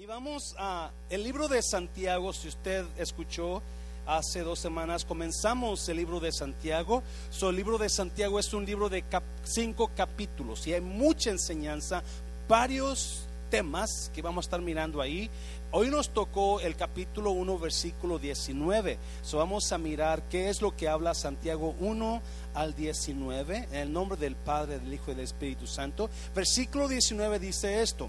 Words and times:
Y 0.00 0.06
vamos 0.06 0.54
a 0.56 0.92
el 1.10 1.24
libro 1.24 1.48
de 1.48 1.60
Santiago, 1.60 2.32
si 2.32 2.46
usted 2.46 2.86
escuchó 2.98 3.60
hace 4.06 4.42
dos 4.42 4.60
semanas, 4.60 5.04
comenzamos 5.04 5.88
el 5.88 5.96
libro 5.96 6.20
de 6.20 6.30
Santiago. 6.30 7.02
So, 7.30 7.50
el 7.50 7.56
libro 7.56 7.78
de 7.78 7.88
Santiago 7.88 8.38
es 8.38 8.54
un 8.54 8.64
libro 8.64 8.88
de 8.88 9.02
cinco 9.42 9.90
capítulos 9.96 10.64
y 10.68 10.74
hay 10.74 10.80
mucha 10.80 11.30
enseñanza, 11.30 12.04
varios 12.46 13.26
temas 13.50 14.12
que 14.14 14.22
vamos 14.22 14.44
a 14.44 14.46
estar 14.46 14.60
mirando 14.60 15.00
ahí. 15.00 15.28
Hoy 15.72 15.90
nos 15.90 16.10
tocó 16.10 16.60
el 16.60 16.76
capítulo 16.76 17.32
1, 17.32 17.58
versículo 17.58 18.20
19. 18.20 18.98
So, 19.22 19.38
vamos 19.38 19.72
a 19.72 19.78
mirar 19.78 20.22
qué 20.28 20.48
es 20.48 20.62
lo 20.62 20.76
que 20.76 20.86
habla 20.86 21.12
Santiago 21.12 21.74
1 21.80 22.22
al 22.54 22.76
19, 22.76 23.66
en 23.72 23.74
el 23.74 23.92
nombre 23.92 24.16
del 24.16 24.36
Padre, 24.36 24.78
del 24.78 24.94
Hijo 24.94 25.10
y 25.10 25.16
del 25.16 25.24
Espíritu 25.24 25.66
Santo. 25.66 26.08
Versículo 26.36 26.86
19 26.86 27.40
dice 27.40 27.82
esto. 27.82 28.08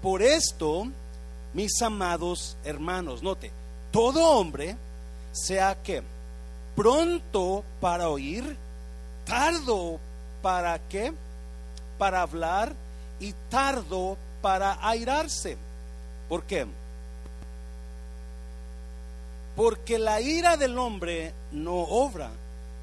Por 0.00 0.22
esto, 0.22 0.88
mis 1.54 1.80
amados 1.82 2.56
hermanos, 2.64 3.22
note, 3.22 3.50
todo 3.90 4.24
hombre 4.24 4.76
sea 5.32 5.80
que 5.82 6.02
pronto 6.76 7.64
para 7.80 8.08
oír, 8.08 8.56
tardo 9.24 9.98
para 10.42 10.78
qué, 10.88 11.12
para 11.98 12.22
hablar 12.22 12.72
y 13.18 13.34
tardo 13.48 14.16
para 14.40 14.78
airarse. 14.86 15.56
¿Por 16.28 16.44
qué? 16.44 16.66
Porque 19.56 19.98
la 19.98 20.20
ira 20.20 20.56
del 20.56 20.78
hombre 20.78 21.34
no 21.52 21.74
obra 21.74 22.30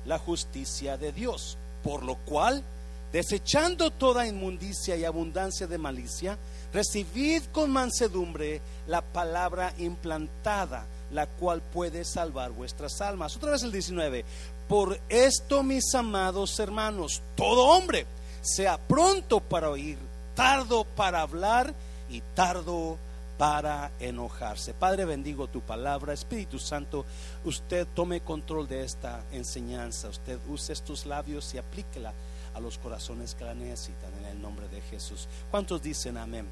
la 0.06 0.20
justicia 0.20 0.98
de 0.98 1.12
Dios, 1.12 1.58
por 1.84 2.04
lo 2.04 2.16
cual, 2.16 2.64
desechando 3.12 3.90
toda 3.90 4.28
inmundicia 4.28 4.96
y 4.96 5.06
abundancia 5.06 5.66
de 5.66 5.78
malicia, 5.78 6.38
Recibid 6.74 7.44
con 7.52 7.72
mansedumbre 7.72 8.62
la 8.88 9.02
palabra 9.02 9.74
implantada, 9.78 10.86
la 11.12 11.28
cual 11.28 11.62
puede 11.62 12.04
salvar 12.04 12.52
vuestras 12.52 13.02
almas. 13.02 13.36
Otra 13.36 13.52
vez 13.52 13.64
el 13.64 13.72
19. 13.72 14.26
Por 14.68 15.00
esto, 15.08 15.64
mis 15.64 15.96
amados 15.96 16.60
hermanos, 16.60 17.22
todo 17.36 17.68
hombre 17.68 18.06
sea 18.42 18.78
pronto 18.78 19.40
para 19.40 19.70
oír, 19.70 19.98
tardo 20.36 20.84
para 20.84 21.22
hablar 21.22 21.74
y 22.10 22.22
tardo 22.36 22.98
para 23.38 23.92
enojarse. 24.00 24.74
Padre, 24.74 25.06
bendigo 25.06 25.48
tu 25.48 25.62
palabra. 25.62 26.14
Espíritu 26.14 26.60
Santo, 26.60 27.06
usted 27.46 27.88
tome 27.94 28.22
control 28.22 28.68
de 28.68 28.84
esta 28.84 29.24
enseñanza. 29.32 30.10
Usted 30.10 30.40
use 30.50 30.74
estos 30.74 31.06
labios 31.06 31.54
y 31.54 31.60
aplíquela 31.60 32.14
a 32.58 32.60
los 32.60 32.78
corazones 32.80 33.36
que 33.36 33.46
la 33.46 33.54
necesitan 33.54 34.12
en 34.20 34.26
el 34.26 34.42
nombre 34.42 34.68
de 34.68 34.82
Jesús. 34.82 35.28
¿Cuántos 35.52 35.82
dicen 35.82 36.18
amén? 36.18 36.48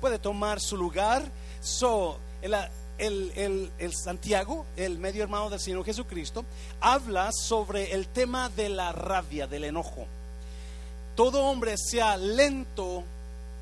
Puede 0.00 0.18
tomar 0.18 0.58
su 0.58 0.76
lugar. 0.76 1.22
So, 1.60 2.18
el, 2.40 2.54
el, 2.98 3.70
el, 3.78 3.92
Santiago, 3.94 4.64
el 4.76 4.98
medio 4.98 5.22
hermano 5.22 5.50
del 5.50 5.60
Señor 5.60 5.84
Jesucristo, 5.84 6.44
habla 6.80 7.30
sobre 7.32 7.92
el 7.92 8.08
tema 8.08 8.48
de 8.48 8.70
la 8.70 8.92
rabia, 8.92 9.46
del 9.46 9.64
enojo. 9.64 10.06
Todo 11.14 11.44
hombre 11.44 11.74
sea 11.76 12.16
lento, 12.16 13.04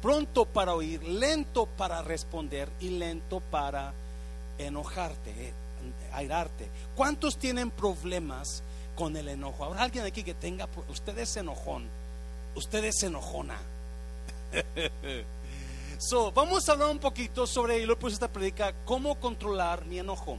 pronto 0.00 0.44
para 0.44 0.74
oír, 0.74 1.02
lento 1.02 1.66
para 1.66 2.02
responder 2.02 2.70
y 2.78 2.90
lento 2.90 3.40
para 3.40 3.92
enojarte, 4.58 5.30
eh, 5.30 5.52
airarte. 6.12 6.68
¿Cuántos 6.94 7.38
tienen 7.38 7.72
problemas 7.72 8.62
con 8.98 9.16
el 9.16 9.28
enojo. 9.28 9.64
Habrá 9.64 9.84
alguien 9.84 10.04
aquí 10.04 10.24
que 10.24 10.34
tenga, 10.34 10.68
usted 10.88 11.16
es 11.18 11.36
enojón, 11.36 11.88
usted 12.56 12.82
es 12.82 13.00
enojona. 13.04 13.56
so, 15.98 16.32
vamos 16.32 16.68
a 16.68 16.72
hablar 16.72 16.90
un 16.90 16.98
poquito 16.98 17.46
sobre, 17.46 17.78
y 17.78 17.86
lo 17.86 17.96
puse 17.96 18.14
esta 18.14 18.26
predica, 18.26 18.74
cómo 18.84 19.14
controlar 19.20 19.84
mi 19.84 20.00
enojo. 20.00 20.38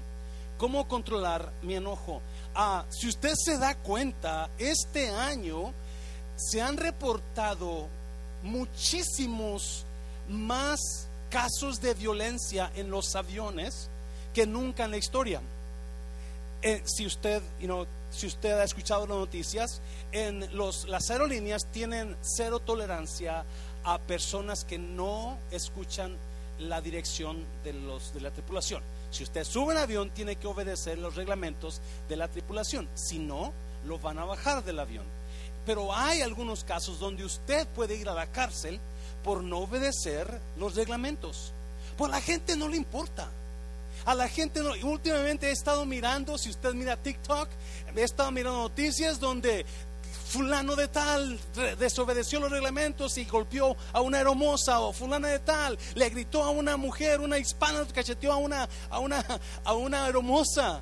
Cómo 0.58 0.90
controlar 0.90 1.54
mi 1.62 1.76
enojo. 1.76 2.22
Ah, 2.54 2.84
si 2.90 3.08
usted 3.08 3.32
se 3.34 3.58
da 3.58 3.76
cuenta, 3.76 4.50
este 4.58 5.08
año 5.08 5.72
se 6.36 6.62
han 6.62 6.76
reportado 6.76 7.88
muchísimos 8.44 9.86
más 10.28 11.08
casos 11.30 11.80
de 11.80 11.94
violencia 11.94 12.74
en 12.76 12.92
los 12.92 13.16
aviones 13.16 13.90
que 14.34 14.46
nunca 14.46 14.84
en 14.84 14.92
la 14.92 14.98
historia. 14.98 15.42
Eh, 16.62 16.82
si 16.84 17.06
usted, 17.06 17.42
you 17.60 17.68
know, 17.68 17.86
si 18.12 18.28
usted 18.28 18.52
ha 18.60 18.64
escuchado 18.64 19.08
las 19.08 19.18
noticias, 19.18 19.82
en 20.12 20.56
los, 20.58 20.88
las 20.90 21.10
aerolíneas 21.10 21.66
tienen 21.72 22.18
cero 22.22 22.60
tolerancia 22.60 23.46
a 23.84 23.98
personas 24.00 24.66
que 24.66 24.78
no 24.78 25.38
escuchan 25.52 26.18
la 26.60 26.82
dirección 26.82 27.46
de, 27.64 27.74
los, 27.74 28.14
de 28.14 28.22
la 28.22 28.32
tripulación. 28.32 28.84
Si 29.12 29.24
usted 29.24 29.44
sube 29.44 29.74
un 29.74 29.78
avión, 29.78 30.12
tiene 30.12 30.36
que 30.36 30.48
obedecer 30.48 30.98
los 30.98 31.16
reglamentos 31.16 31.82
de 32.10 32.18
la 32.18 32.28
tripulación. 32.28 32.90
Si 32.94 33.20
no, 33.20 33.54
lo 33.86 33.98
van 34.00 34.20
a 34.20 34.26
bajar 34.26 34.64
del 34.64 34.80
avión. 34.80 35.06
Pero 35.66 35.94
hay 35.96 36.22
algunos 36.22 36.64
casos 36.64 37.00
donde 37.00 37.24
usted 37.24 37.68
puede 37.70 37.96
ir 37.96 38.10
a 38.10 38.14
la 38.14 38.28
cárcel 38.28 38.80
por 39.24 39.44
no 39.44 39.60
obedecer 39.60 40.42
los 40.58 40.76
reglamentos. 40.76 41.54
Pues 41.98 42.12
la 42.12 42.22
gente 42.22 42.58
no 42.58 42.68
le 42.68 42.78
importa. 42.78 43.30
A 44.10 44.16
la 44.16 44.28
gente. 44.28 44.60
Últimamente 44.82 45.50
he 45.50 45.52
estado 45.52 45.86
mirando, 45.86 46.36
si 46.40 46.50
usted 46.50 46.74
mira 46.74 46.98
TikTok, 46.98 47.48
he 47.96 48.02
estado 48.02 48.32
mirando 48.32 48.64
noticias 48.64 49.20
donde 49.20 49.68
fulano 50.30 50.76
de 50.76 50.88
tal 50.88 51.40
desobedeció 51.78 52.40
los 52.40 52.50
reglamentos 52.50 53.20
y 53.20 53.26
golpeó 53.26 53.78
a 53.94 54.02
una 54.02 54.20
hermosa 54.20 54.80
o 54.80 54.94
fulana 54.94 55.28
de 55.28 55.38
tal 55.38 55.78
le 55.94 56.10
gritó 56.10 56.42
a 56.44 56.50
una 56.50 56.76
mujer, 56.76 57.20
una 57.20 57.38
hispana, 57.38 57.86
cacheteó 57.94 58.34
a 58.34 58.38
una 58.38 58.68
a 58.90 58.98
una 58.98 59.24
a 59.64 59.74
una 59.74 60.08
hermosa. 60.08 60.82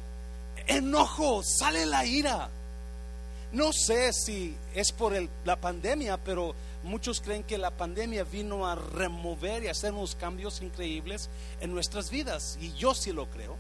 Enojo, 0.65 1.43
sale 1.43 1.85
la 1.85 2.05
ira. 2.05 2.49
No 3.51 3.73
sé 3.73 4.13
si 4.13 4.55
es 4.73 4.93
por 4.93 5.13
la 5.43 5.57
pandemia, 5.57 6.15
pero 6.15 6.55
muchos 6.83 7.21
creen 7.21 7.43
que 7.43 7.57
la 7.57 7.71
pandemia 7.71 8.23
vino 8.23 8.67
a 8.67 8.75
remover 8.75 9.63
y 9.63 9.67
hacer 9.67 9.93
unos 9.93 10.15
cambios 10.15 10.61
increíbles 10.61 11.29
en 11.59 11.73
nuestras 11.73 12.09
vidas, 12.09 12.57
y 12.61 12.73
yo 12.73 12.93
sí 12.93 13.11
lo 13.11 13.27
creo. 13.27 13.55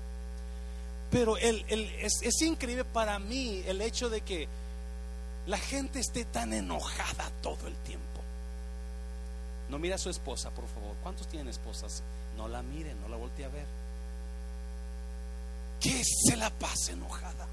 Pero 1.11 1.37
es, 1.37 2.41
increíble 2.41 2.83
para 2.83 3.17
mí 3.19 3.63
el 3.65 3.81
hecho 3.81 4.09
de 4.09 4.21
que 4.21 4.47
la 5.45 5.57
gente 5.57 5.99
esté 5.99 6.25
tan 6.25 6.53
enojada 6.53 7.31
todo 7.41 7.67
el 7.67 7.75
tiempo. 7.77 8.03
No 9.69 9.79
mira 9.79 9.95
a 9.95 9.99
su 9.99 10.09
esposa, 10.09 10.49
por 10.51 10.67
favor. 10.67 10.95
¿Cuántos 11.03 11.27
tienen 11.27 11.47
esposas? 11.47 12.03
No 12.37 12.47
la 12.47 12.61
miren, 12.61 12.99
no 13.01 13.07
la 13.07 13.17
voltee 13.17 13.45
a 13.45 13.49
ver. 13.49 13.65
Que 15.79 16.03
se 16.03 16.35
la 16.35 16.49
pase 16.49 16.93
enojada. 16.93 17.47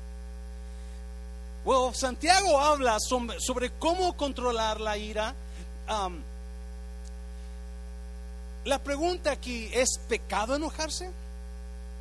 Santiago 1.95 2.61
habla 2.61 2.99
sobre, 3.01 3.71
cómo 3.79 4.17
controlar 4.17 4.81
la 4.81 4.99
ira. 4.99 5.35
La 8.65 8.78
pregunta 8.78 9.33
aquí 9.33 9.71
es, 9.72 9.99
¿pecado 10.09 10.56
enojarse? 10.56 11.09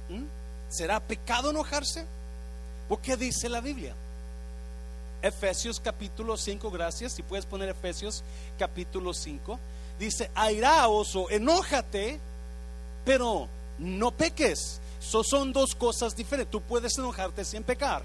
¿Mm? 0.09 0.23
¿Será 0.69 0.99
pecado 0.99 1.51
enojarse? 1.51 2.05
¿O 2.89 2.97
qué 2.97 3.17
dice 3.17 3.49
la 3.49 3.61
Biblia? 3.61 3.95
Efesios 5.21 5.79
capítulo 5.79 6.35
5, 6.35 6.69
gracias. 6.69 7.13
Si 7.13 7.23
puedes 7.23 7.45
poner 7.45 7.69
Efesios 7.69 8.23
capítulo 8.59 9.13
5. 9.13 9.59
Dice, 9.97 10.29
airaos 10.35 11.15
o 11.15 11.29
enójate, 11.29 12.19
pero 13.05 13.47
no 13.77 14.11
peques. 14.11 14.79
So, 14.99 15.23
son 15.23 15.53
dos 15.53 15.75
cosas 15.75 16.15
diferentes. 16.15 16.51
Tú 16.51 16.61
puedes 16.61 16.97
enojarte 16.97 17.45
sin 17.45 17.63
pecar. 17.63 18.03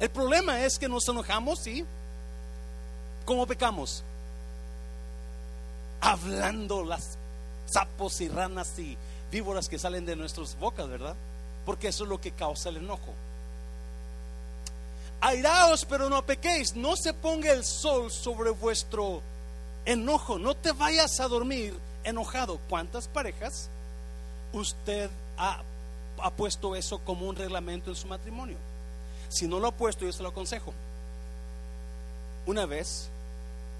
El 0.00 0.10
problema 0.10 0.64
es 0.64 0.78
que 0.78 0.88
nos 0.88 1.06
enojamos 1.08 1.66
y 1.66 1.84
¿cómo 3.24 3.46
pecamos? 3.46 4.02
Hablando 6.02 6.84
las 6.84 7.16
sapos 7.64 8.20
y 8.20 8.28
ranas 8.28 8.78
y 8.78 8.98
víboras 9.30 9.68
que 9.68 9.78
salen 9.78 10.04
de 10.04 10.16
nuestras 10.16 10.58
bocas, 10.58 10.88
¿verdad? 10.88 11.14
Porque 11.64 11.88
eso 11.88 12.04
es 12.04 12.10
lo 12.10 12.20
que 12.20 12.32
causa 12.32 12.68
el 12.68 12.78
enojo. 12.78 13.14
Airaos, 15.20 15.84
pero 15.84 16.10
no 16.10 16.26
pequéis. 16.26 16.74
No 16.74 16.96
se 16.96 17.14
ponga 17.14 17.52
el 17.52 17.64
sol 17.64 18.10
sobre 18.10 18.50
vuestro 18.50 19.22
enojo. 19.84 20.38
No 20.38 20.54
te 20.54 20.72
vayas 20.72 21.20
a 21.20 21.28
dormir 21.28 21.78
enojado. 22.02 22.58
¿Cuántas 22.68 23.06
parejas 23.06 23.70
usted 24.52 25.08
ha, 25.38 25.62
ha 26.18 26.30
puesto 26.32 26.74
eso 26.74 26.98
como 26.98 27.28
un 27.28 27.36
reglamento 27.36 27.90
en 27.90 27.96
su 27.96 28.08
matrimonio? 28.08 28.56
Si 29.28 29.46
no 29.46 29.60
lo 29.60 29.68
ha 29.68 29.72
puesto, 29.72 30.04
yo 30.04 30.12
se 30.12 30.24
lo 30.24 30.30
aconsejo. 30.30 30.74
Una 32.44 32.66
vez 32.66 33.08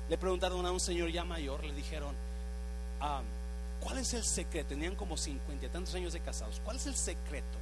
le 0.08 0.19
preguntaron 0.19 0.64
a 0.66 0.72
un 0.72 0.81
señor 0.81 1.10
ya 1.10 1.25
mayor, 1.25 1.64
le 1.64 1.75
dijeron, 1.75 2.14
ah, 3.00 3.22
¿cuál 3.81 3.99
es 3.99 4.14
el 4.14 4.25
secreto? 4.25 4.70
Tenían 4.70 4.94
como 4.94 5.16
50 5.16 5.66
y 5.66 5.69
tantos 5.69 5.94
años 5.94 6.12
de 6.12 6.20
casados. 6.20 6.60
¿Cuál 6.64 6.76
es 6.76 6.87
el 6.87 6.94
secreto 6.94 7.58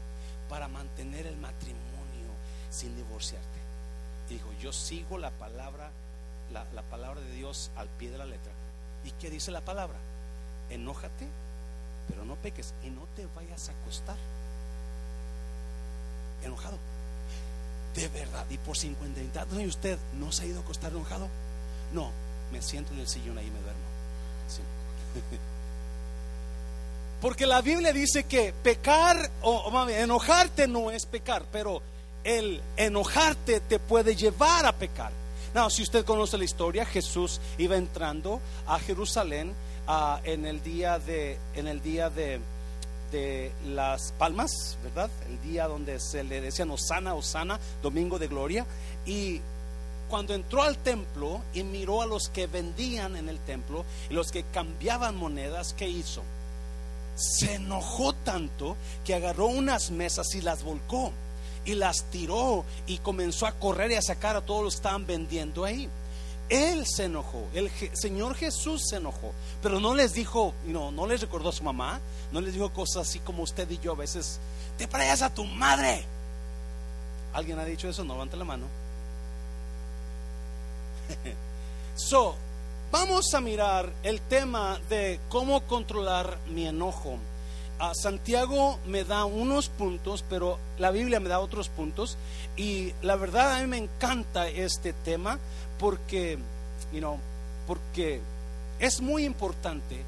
para 0.48 0.68
mantener 0.68 1.26
el 1.26 1.36
matrimonio 1.36 2.30
sin 2.70 2.96
divorciarte? 2.96 3.60
dijo, 4.28 4.48
yo 4.60 4.72
sigo 4.72 5.18
la 5.18 5.30
palabra, 5.30 5.90
la, 6.52 6.64
la 6.72 6.82
palabra 6.82 7.20
de 7.20 7.32
Dios 7.32 7.70
al 7.76 7.88
pie 7.88 8.10
de 8.10 8.18
la 8.18 8.26
letra. 8.26 8.52
¿Y 9.04 9.10
qué 9.12 9.28
dice 9.28 9.50
la 9.50 9.60
palabra? 9.60 9.98
Enójate, 10.68 11.26
pero 12.08 12.24
no 12.24 12.36
peques 12.36 12.74
y 12.84 12.90
no 12.90 13.06
te 13.16 13.26
vayas 13.34 13.68
a 13.68 13.72
acostar 13.72 14.16
enojado. 16.44 16.78
De 17.94 18.08
verdad, 18.08 18.46
y 18.48 18.58
por 18.58 18.76
50 18.76 19.20
y 19.60 19.66
usted 19.66 19.98
no 20.14 20.30
se 20.30 20.44
ha 20.44 20.46
ido 20.46 20.60
a 20.60 20.62
acostar 20.62 20.92
enojado. 20.92 21.28
No, 21.92 22.10
me 22.52 22.62
siento 22.62 22.92
en 22.92 23.00
el 23.00 23.08
sillón 23.08 23.38
ahí 23.38 23.46
y 23.46 23.50
me 23.50 23.60
duermo. 23.60 23.80
Porque 27.20 27.46
la 27.46 27.60
Biblia 27.60 27.92
dice 27.92 28.24
que 28.24 28.54
pecar 28.62 29.30
o, 29.42 29.88
enojarte 29.88 30.66
no 30.66 30.90
es 30.90 31.04
pecar, 31.04 31.44
pero 31.52 31.82
el 32.24 32.62
enojarte 32.76 33.60
te 33.60 33.78
puede 33.78 34.16
llevar 34.16 34.64
a 34.64 34.72
pecar. 34.72 35.12
No, 35.54 35.68
si 35.68 35.82
usted 35.82 36.04
conoce 36.04 36.38
la 36.38 36.44
historia, 36.44 36.86
Jesús 36.86 37.40
iba 37.58 37.76
entrando 37.76 38.40
a 38.66 38.78
Jerusalén 38.78 39.52
ah, 39.86 40.20
en 40.24 40.46
el 40.46 40.62
día 40.62 40.98
de 40.98 41.38
en 41.54 41.66
el 41.66 41.82
día 41.82 42.08
de, 42.08 42.40
de 43.10 43.52
las 43.66 44.12
palmas, 44.12 44.78
¿verdad? 44.82 45.10
El 45.28 45.42
día 45.42 45.66
donde 45.66 46.00
se 46.00 46.24
le 46.24 46.40
decían 46.40 46.70
Osana, 46.70 47.14
Osana, 47.14 47.58
domingo 47.82 48.18
de 48.18 48.28
gloria 48.28 48.64
y 49.04 49.40
cuando 50.10 50.34
entró 50.34 50.62
al 50.62 50.76
templo 50.76 51.40
y 51.54 51.62
miró 51.62 52.02
a 52.02 52.06
los 52.06 52.28
que 52.28 52.46
vendían 52.46 53.16
en 53.16 53.28
el 53.28 53.38
templo 53.38 53.84
y 54.10 54.14
los 54.14 54.32
que 54.32 54.42
cambiaban 54.42 55.16
monedas, 55.16 55.72
¿qué 55.72 55.88
hizo? 55.88 56.22
Se 57.14 57.54
enojó 57.54 58.12
tanto 58.12 58.76
que 59.04 59.14
agarró 59.14 59.46
unas 59.46 59.90
mesas 59.90 60.34
y 60.34 60.42
las 60.42 60.64
volcó 60.64 61.12
y 61.64 61.74
las 61.74 62.04
tiró 62.10 62.64
y 62.86 62.98
comenzó 62.98 63.46
a 63.46 63.52
correr 63.52 63.92
y 63.92 63.94
a 63.94 64.02
sacar 64.02 64.36
a 64.36 64.40
todos 64.40 64.64
los 64.64 64.74
que 64.74 64.78
estaban 64.78 65.06
vendiendo 65.06 65.64
ahí. 65.64 65.88
Él 66.48 66.84
se 66.84 67.04
enojó, 67.04 67.46
el 67.54 67.70
Señor 67.92 68.34
Jesús 68.34 68.82
se 68.88 68.96
enojó, 68.96 69.32
pero 69.62 69.78
no 69.78 69.94
les 69.94 70.14
dijo, 70.14 70.52
no, 70.66 70.90
no 70.90 71.06
les 71.06 71.20
recordó 71.20 71.50
a 71.50 71.52
su 71.52 71.62
mamá, 71.62 72.00
no 72.32 72.40
les 72.40 72.54
dijo 72.54 72.72
cosas 72.72 73.08
así 73.08 73.20
como 73.20 73.44
usted 73.44 73.70
y 73.70 73.78
yo 73.78 73.92
a 73.92 73.96
veces, 73.96 74.40
te 74.76 74.88
parayas 74.88 75.22
a 75.22 75.32
tu 75.32 75.44
madre. 75.44 76.04
¿Alguien 77.32 77.60
ha 77.60 77.64
dicho 77.64 77.88
eso? 77.88 78.02
No 78.02 78.14
levante 78.14 78.36
la 78.36 78.44
mano. 78.44 78.79
so, 81.94 82.34
vamos 82.90 83.34
a 83.34 83.40
mirar 83.40 83.92
el 84.02 84.20
tema 84.20 84.78
de 84.88 85.20
cómo 85.28 85.62
controlar 85.62 86.38
mi 86.48 86.66
enojo. 86.66 87.18
a 87.78 87.94
Santiago 87.94 88.78
me 88.86 89.04
da 89.04 89.24
unos 89.24 89.70
puntos, 89.70 90.22
pero 90.28 90.58
la 90.78 90.90
Biblia 90.90 91.18
me 91.18 91.30
da 91.30 91.40
otros 91.40 91.68
puntos. 91.70 92.18
Y 92.56 92.92
la 93.00 93.16
verdad 93.16 93.56
a 93.56 93.60
mí 93.60 93.66
me 93.66 93.78
encanta 93.78 94.48
este 94.48 94.92
tema 94.92 95.38
porque, 95.78 96.38
you 96.92 96.98
know, 96.98 97.18
porque 97.66 98.20
es 98.80 99.00
muy 99.00 99.24
importante. 99.24 100.04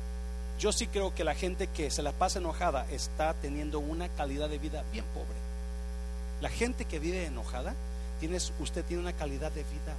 Yo 0.59 0.71
sí 0.71 0.87
creo 0.87 1.15
que 1.15 1.25
la 1.25 1.35
gente 1.35 1.67
que 1.67 1.91
se 1.91 2.03
la 2.03 2.13
pasa 2.13 2.39
enojada 2.39 2.87
está 2.91 3.35
teniendo 3.35 3.79
una 3.79 4.09
calidad 4.11 4.49
de 4.51 4.59
vida 4.59 4.85
bien 4.93 5.05
pobre. 5.15 5.41
La 6.43 6.51
gente 6.51 6.85
que 6.85 6.99
vive 6.99 7.25
enojada, 7.25 7.75
usted 8.61 8.85
tiene 8.85 9.03
una 9.03 9.13
calidad 9.13 9.51
de 9.51 9.63
vida 9.65 9.97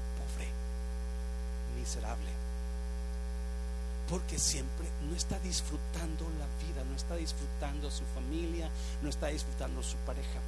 miserable. 1.83 2.31
Porque 4.09 4.39
siempre 4.39 4.88
no 5.09 5.15
está 5.15 5.38
disfrutando 5.39 6.25
la 6.39 6.47
vida, 6.65 6.83
no 6.89 6.95
está 6.95 7.15
disfrutando 7.15 7.91
su 7.91 8.03
familia, 8.15 8.69
no 9.01 9.09
está 9.09 9.27
disfrutando 9.27 9.83
su 9.83 9.97
pareja. 9.97 10.39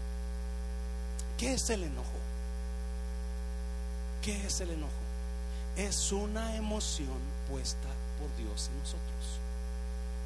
¿Qué 1.37 1.53
es 1.53 1.69
el 1.69 1.83
enojo? 1.83 2.19
¿Qué 4.21 4.45
es 4.45 4.61
el 4.61 4.71
enojo? 4.71 5.03
Es 5.75 6.11
una 6.13 6.55
emoción 6.55 7.19
puesta 7.49 7.89
por 8.17 8.33
Dios 8.37 8.69
en 8.71 8.79
nosotros. 8.79 9.39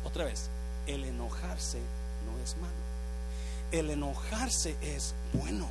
Otra 0.03 0.25
vez, 0.25 0.49
el 0.85 1.03
enojarse 1.05 1.79
no 2.25 2.43
es 2.43 2.55
malo. 2.57 2.89
El 3.71 3.89
enojarse 3.89 4.75
es 4.81 5.15
bueno. 5.33 5.67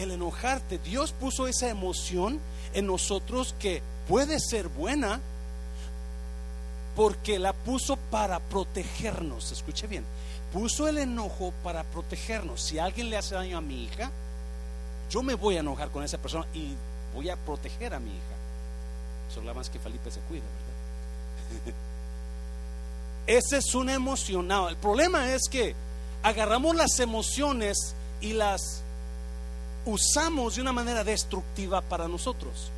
El 0.00 0.12
enojarte, 0.12 0.78
Dios 0.78 1.12
puso 1.12 1.46
esa 1.46 1.68
emoción 1.68 2.40
en 2.72 2.86
nosotros 2.86 3.54
que 3.58 3.82
puede 4.08 4.40
ser 4.40 4.68
buena 4.68 5.20
porque 6.96 7.38
la 7.38 7.52
puso 7.52 7.98
para 8.10 8.40
protegernos. 8.40 9.52
Escuche 9.52 9.86
bien, 9.86 10.04
puso 10.54 10.88
el 10.88 10.96
enojo 10.96 11.52
para 11.62 11.84
protegernos. 11.84 12.62
Si 12.62 12.78
alguien 12.78 13.10
le 13.10 13.18
hace 13.18 13.34
daño 13.34 13.58
a 13.58 13.60
mi 13.60 13.84
hija, 13.84 14.10
yo 15.10 15.22
me 15.22 15.34
voy 15.34 15.58
a 15.58 15.60
enojar 15.60 15.90
con 15.90 16.02
esa 16.02 16.16
persona 16.16 16.46
y 16.54 16.72
voy 17.14 17.28
a 17.28 17.36
proteger 17.36 17.92
a 17.92 18.00
mi 18.00 18.08
hija. 18.08 19.34
Solo 19.34 19.54
más 19.54 19.68
que 19.68 19.78
Felipe 19.78 20.10
se 20.10 20.20
cuida, 20.20 20.44
¿verdad? 21.64 21.74
Esa 23.26 23.58
es 23.58 23.74
una 23.74 23.92
emoción. 23.92 24.50
el 24.50 24.76
problema 24.78 25.30
es 25.34 25.42
que 25.50 25.74
agarramos 26.22 26.74
las 26.74 26.98
emociones 27.00 27.94
y 28.22 28.32
las 28.32 28.82
usamos 29.84 30.56
de 30.56 30.62
una 30.62 30.72
manera 30.72 31.04
destructiva 31.04 31.80
para 31.80 32.08
nosotros. 32.08 32.70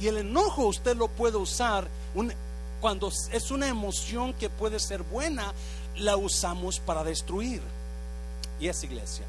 Y 0.00 0.08
el 0.08 0.18
enojo 0.18 0.66
usted 0.66 0.96
lo 0.96 1.08
puede 1.08 1.36
usar 1.36 1.86
cuando 2.80 3.12
es 3.30 3.50
una 3.50 3.68
emoción 3.68 4.32
que 4.34 4.50
puede 4.50 4.80
ser 4.80 5.02
buena, 5.04 5.52
la 5.96 6.16
usamos 6.16 6.80
para 6.80 7.04
destruir. 7.04 7.62
Y 8.58 8.68
es 8.68 8.82
iglesia. 8.82 9.24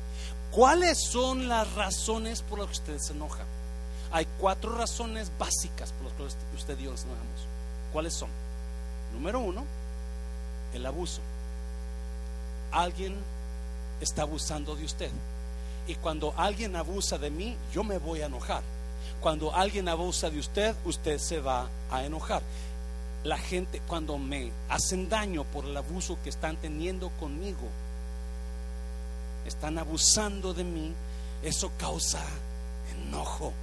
¿Cuáles 0.52 1.00
son 1.12 1.48
las 1.48 1.72
razones 1.74 2.42
por 2.42 2.60
las 2.60 2.68
que 2.68 2.74
usted 2.74 3.00
se 3.00 3.14
enoja? 3.14 3.44
Hay 4.12 4.28
cuatro 4.40 4.76
razones 4.76 5.32
básicas 5.40 5.92
por 5.92 6.06
las 6.06 6.14
cuales 6.14 6.38
usted 6.56 6.78
y 6.80 6.84
yo 6.84 6.92
nos 6.92 7.04
enojamos. 7.04 7.48
¿Cuáles 7.92 8.14
son? 8.14 8.30
Número 9.14 9.40
uno, 9.40 9.64
el 10.74 10.86
abuso. 10.86 11.22
Alguien 12.72 13.16
está 14.02 14.24
abusando 14.24 14.76
de 14.76 14.86
usted. 14.86 15.12
Y 15.88 15.96
cuando 15.96 16.34
alguien 16.38 16.76
abusa 16.76 17.18
de 17.18 17.30
mí, 17.30 17.58
yo 17.74 17.84
me 17.84 17.98
voy 17.98 18.22
a 18.22 18.28
enojar. 18.28 18.64
Cuando 19.22 19.54
alguien 19.54 19.88
abusa 19.88 20.30
de 20.30 20.40
usted, 20.40 20.76
usted 20.86 21.18
se 21.18 21.40
va 21.40 21.68
a 21.92 22.04
enojar. 22.04 22.42
La 23.24 23.38
gente, 23.38 23.82
cuando 23.88 24.18
me 24.18 24.52
hacen 24.70 25.08
daño 25.08 25.44
por 25.46 25.66
el 25.66 25.76
abuso 25.76 26.18
que 26.24 26.30
están 26.30 26.58
teniendo 26.58 27.10
conmigo, 27.12 27.70
están 29.46 29.78
abusando 29.78 30.54
de 30.54 30.64
mí, 30.64 30.94
eso 31.42 31.72
causa 31.78 32.22
enojo. 32.92 33.54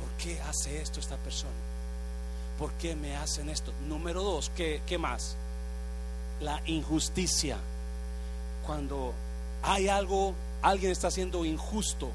¿Por 0.00 0.10
qué 0.18 0.40
hace 0.42 0.80
esto 0.80 1.00
esta 1.00 1.16
persona? 1.16 1.52
¿Por 2.58 2.72
qué 2.72 2.94
me 2.94 3.16
hacen 3.16 3.48
esto? 3.48 3.72
Número 3.88 4.22
dos, 4.22 4.50
¿qué, 4.54 4.82
qué 4.86 4.98
más? 4.98 5.36
La 6.40 6.62
injusticia. 6.66 7.58
Cuando 8.66 9.12
hay 9.62 9.88
algo, 9.88 10.34
alguien 10.62 10.92
está 10.92 11.10
siendo 11.10 11.44
injusto 11.44 12.10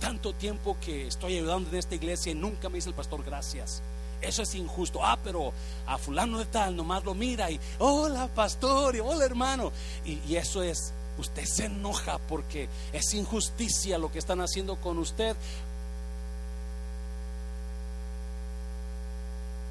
tanto 0.00 0.32
tiempo 0.32 0.76
que 0.80 1.06
estoy 1.06 1.36
ayudando 1.36 1.68
en 1.70 1.76
esta 1.76 1.94
iglesia 1.94 2.32
y 2.32 2.34
nunca 2.34 2.68
me 2.68 2.76
dice 2.76 2.88
el 2.88 2.94
pastor 2.94 3.22
gracias. 3.22 3.82
Eso 4.20 4.42
es 4.42 4.54
injusto. 4.54 5.04
Ah, 5.04 5.18
pero 5.22 5.52
a 5.86 5.98
fulano 5.98 6.38
de 6.38 6.46
tal 6.46 6.74
nomás 6.74 7.04
lo 7.04 7.14
mira 7.14 7.50
y 7.50 7.60
hola 7.78 8.28
pastor 8.28 8.96
y 8.96 9.00
hola 9.00 9.24
hermano. 9.24 9.72
Y, 10.04 10.34
eso 10.34 10.62
es, 10.62 10.92
usted 11.18 11.44
se 11.44 11.66
enoja 11.66 12.18
porque 12.18 12.68
es 12.92 13.14
injusticia 13.14 13.98
lo 13.98 14.10
que 14.10 14.18
están 14.18 14.40
haciendo 14.40 14.76
con 14.76 14.98
usted. 14.98 15.36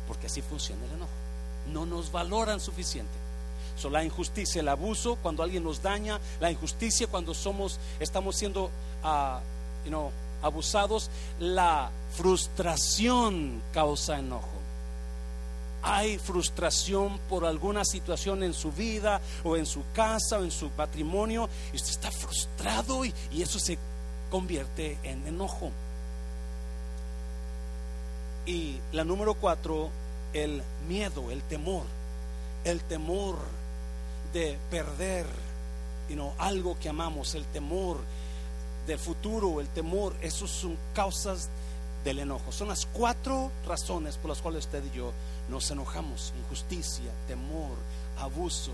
Porque 0.08 0.28
así 0.28 0.42
funciona 0.42 0.86
el 0.86 0.92
enojo. 0.94 1.12
No 1.72 1.86
nos 1.86 2.12
valoran 2.12 2.60
suficiente. 2.60 3.29
La 3.88 4.04
injusticia, 4.04 4.62
el 4.62 4.68
abuso 4.68 5.18
cuando 5.22 5.44
alguien 5.44 5.64
nos 5.64 5.82
daña, 5.82 6.20
la 6.40 6.52
injusticia 6.52 7.08
cuando 7.08 7.34
somos, 7.34 7.80
estamos 8.00 8.36
siendo 8.36 8.66
uh, 9.04 10.10
abusados, 10.42 11.10
la 11.40 11.92
frustración 12.16 13.62
causa 13.74 14.20
enojo. 14.20 14.48
Hay 15.82 16.18
frustración 16.18 17.20
por 17.30 17.46
alguna 17.46 17.86
situación 17.86 18.44
en 18.44 18.54
su 18.54 18.72
vida 18.72 19.22
o 19.46 19.56
en 19.56 19.66
su 19.66 19.82
casa 19.94 20.40
o 20.40 20.44
en 20.44 20.52
su 20.52 20.70
matrimonio 20.78 21.48
y 21.72 21.78
usted 21.78 21.92
está 21.92 22.12
frustrado 22.12 23.06
y, 23.06 23.14
y 23.32 23.42
eso 23.42 23.60
se 23.60 23.78
convierte 24.30 24.98
en 25.04 25.26
enojo. 25.26 25.72
Y 28.46 28.80
la 28.92 29.04
número 29.04 29.36
cuatro, 29.36 29.90
el 30.34 30.64
miedo, 30.88 31.32
el 31.32 31.42
temor, 31.44 31.84
el 32.66 32.82
temor 32.82 33.38
de 34.34 34.58
perder 34.70 35.26
algo 36.40 36.78
que 36.80 36.90
amamos, 36.90 37.36
el 37.36 37.46
temor 37.46 37.98
del 38.88 38.98
futuro, 38.98 39.62
el 39.62 39.68
temor, 39.68 40.16
esos 40.22 40.50
son 40.50 40.76
causas 40.94 41.50
del 42.04 42.20
enojo. 42.20 42.52
Son 42.52 42.68
las 42.68 42.86
cuatro 42.88 43.52
razones 43.68 44.18
por 44.18 44.30
las 44.30 44.42
cuales 44.42 44.66
usted 44.66 44.84
y 44.92 44.98
yo 44.98 45.12
nos 45.50 45.70
enojamos. 45.70 46.34
Injusticia, 46.44 47.12
temor, 47.28 47.78
abuso 48.20 48.72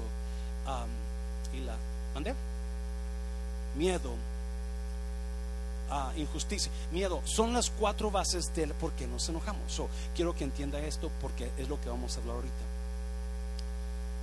y 1.54 1.60
la... 1.60 1.76
Miedo, 3.76 4.12
uh, 5.92 6.18
injusticia, 6.18 6.72
miedo. 6.94 7.22
Son 7.26 7.52
las 7.52 7.70
cuatro 7.70 8.10
bases 8.10 8.56
del 8.56 8.74
por 8.74 8.94
qué 8.94 9.06
nos 9.06 9.28
enojamos. 9.28 9.82
quiero 10.16 10.34
que 10.34 10.46
entienda 10.46 10.80
esto 10.80 11.12
porque 11.22 11.52
es 11.58 11.68
lo 11.68 11.80
que 11.82 11.90
vamos 11.90 12.16
a 12.16 12.22
hablar 12.22 12.38
ahorita. 12.38 12.75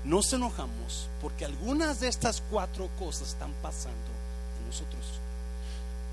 Nos 0.05 0.33
enojamos 0.33 1.09
porque 1.21 1.45
algunas 1.45 2.01
de 2.01 2.09
estas 2.09 2.43
cuatro 2.51 2.89
cosas 2.99 3.29
están 3.29 3.53
pasando 3.63 3.97
en 4.61 4.67
nosotros. 4.67 5.03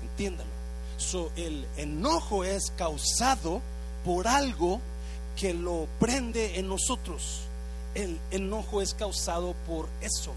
Entiéndalo. 0.02 0.50
So, 0.96 1.32
el 1.36 1.66
enojo 1.76 2.44
es 2.44 2.70
causado 2.76 3.62
por 4.04 4.28
algo 4.28 4.80
que 5.36 5.54
lo 5.54 5.88
prende 5.98 6.58
en 6.58 6.68
nosotros. 6.68 7.42
El 7.94 8.20
enojo 8.30 8.82
es 8.82 8.94
causado 8.94 9.54
por 9.66 9.88
eso. 10.00 10.32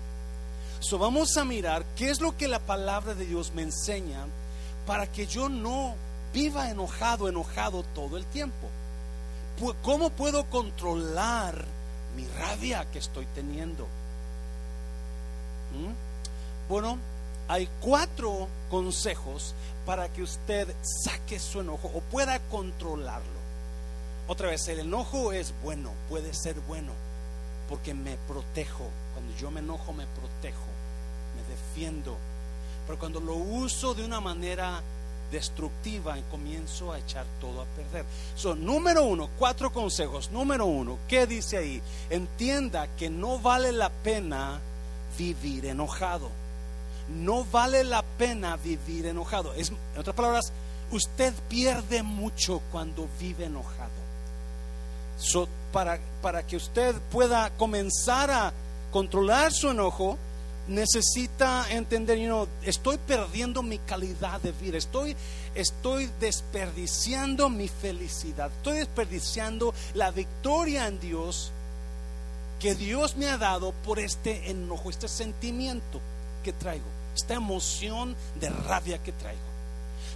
So, 0.79 0.97
vamos 0.97 1.37
a 1.37 1.45
mirar 1.45 1.85
qué 1.95 2.09
es 2.09 2.21
lo 2.21 2.35
que 2.37 2.47
la 2.47 2.59
palabra 2.59 3.13
de 3.13 3.25
Dios 3.25 3.51
me 3.53 3.61
enseña 3.61 4.25
para 4.87 5.05
que 5.07 5.27
yo 5.27 5.49
no 5.49 5.95
viva 6.33 6.69
enojado, 6.69 7.29
enojado 7.29 7.83
todo 7.93 8.17
el 8.17 8.25
tiempo. 8.25 8.69
¿Cómo 9.83 10.09
puedo 10.09 10.49
controlar 10.49 11.65
mi 12.15 12.27
rabia 12.39 12.85
que 12.91 12.99
estoy 12.99 13.25
teniendo? 13.33 13.85
¿Mm? 15.73 16.69
Bueno, 16.69 16.97
hay 17.47 17.67
cuatro 17.81 18.47
consejos 18.69 19.53
para 19.85 20.07
que 20.09 20.23
usted 20.23 20.73
saque 21.03 21.39
su 21.39 21.61
enojo 21.61 21.91
o 21.93 21.99
pueda 22.01 22.39
controlarlo. 22.39 23.43
Otra 24.27 24.49
vez, 24.49 24.67
el 24.69 24.79
enojo 24.79 25.33
es 25.33 25.53
bueno, 25.61 25.91
puede 26.09 26.33
ser 26.33 26.55
bueno, 26.61 26.91
porque 27.67 27.93
me 27.93 28.15
protejo. 28.27 28.89
Cuando 29.13 29.35
yo 29.37 29.51
me 29.51 29.59
enojo, 29.59 29.91
me 29.91 30.07
protejo, 30.07 30.65
me 31.35 31.53
defiendo. 31.53 32.17
Pero 32.87 32.99
cuando 32.99 33.19
lo 33.19 33.35
uso 33.35 33.93
de 33.93 34.05
una 34.05 34.21
manera 34.21 34.81
destructiva, 35.33 36.15
comienzo 36.31 36.93
a 36.93 36.99
echar 36.99 37.25
todo 37.41 37.61
a 37.61 37.65
perder. 37.65 38.05
Son 38.35 38.63
número 38.63 39.03
uno, 39.03 39.29
cuatro 39.37 39.73
consejos. 39.73 40.31
Número 40.31 40.65
uno, 40.65 40.99
¿qué 41.07 41.27
dice 41.27 41.57
ahí? 41.57 41.81
Entienda 42.09 42.87
que 42.95 43.09
no 43.09 43.39
vale 43.39 43.71
la 43.73 43.89
pena 43.89 44.61
vivir 45.17 45.65
enojado. 45.65 46.29
No 47.09 47.43
vale 47.43 47.83
la 47.83 48.03
pena 48.03 48.55
vivir 48.55 49.07
enojado. 49.07 49.53
En 49.55 49.65
otras 49.97 50.15
palabras, 50.15 50.53
usted 50.91 51.33
pierde 51.49 52.03
mucho 52.03 52.61
cuando 52.71 53.09
vive 53.19 53.45
enojado. 53.45 53.91
para, 55.73 55.99
para 56.21 56.43
que 56.43 56.55
usted 56.55 56.95
pueda 57.11 57.49
comenzar 57.57 58.29
a 58.29 58.53
controlar 58.91 59.51
su 59.51 59.71
enojo, 59.71 60.17
necesita 60.67 61.65
entender, 61.69 62.17
you 62.17 62.47
estoy 62.63 62.97
perdiendo 62.97 63.61
mi 63.61 63.79
calidad 63.79 64.39
de 64.41 64.51
vida, 64.51 64.77
estoy, 64.77 65.15
estoy 65.55 66.09
desperdiciando 66.19 67.49
mi 67.49 67.67
felicidad, 67.67 68.51
estoy 68.57 68.79
desperdiciando 68.79 69.73
la 69.93 70.11
victoria 70.11 70.87
en 70.87 70.99
Dios 70.99 71.51
que 72.59 72.75
Dios 72.75 73.17
me 73.17 73.27
ha 73.27 73.37
dado 73.37 73.73
por 73.83 73.99
este 73.99 74.49
enojo, 74.49 74.89
este 74.89 75.09
sentimiento 75.09 75.99
que 76.43 76.53
traigo, 76.53 76.85
esta 77.13 77.33
emoción 77.33 78.15
de 78.39 78.49
rabia 78.49 78.97
que 78.99 79.11
traigo. 79.11 79.41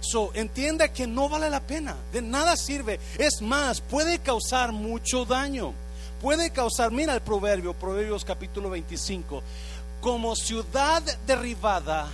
So, 0.00 0.30
entienda 0.34 0.92
que 0.92 1.06
no 1.06 1.28
vale 1.28 1.50
la 1.50 1.60
pena, 1.60 1.96
de 2.12 2.22
nada 2.22 2.56
sirve. 2.56 3.00
Es 3.18 3.42
más, 3.42 3.80
puede 3.80 4.20
causar 4.20 4.72
mucho 4.72 5.24
daño. 5.24 5.74
Puede 6.22 6.50
causar, 6.50 6.90
mira 6.90 7.14
el 7.14 7.20
proverbio, 7.20 7.74
Proverbios 7.74 8.24
capítulo 8.24 8.70
25 8.70 9.42
como 10.00 10.36
ciudad 10.36 11.02
derribada 11.26 12.08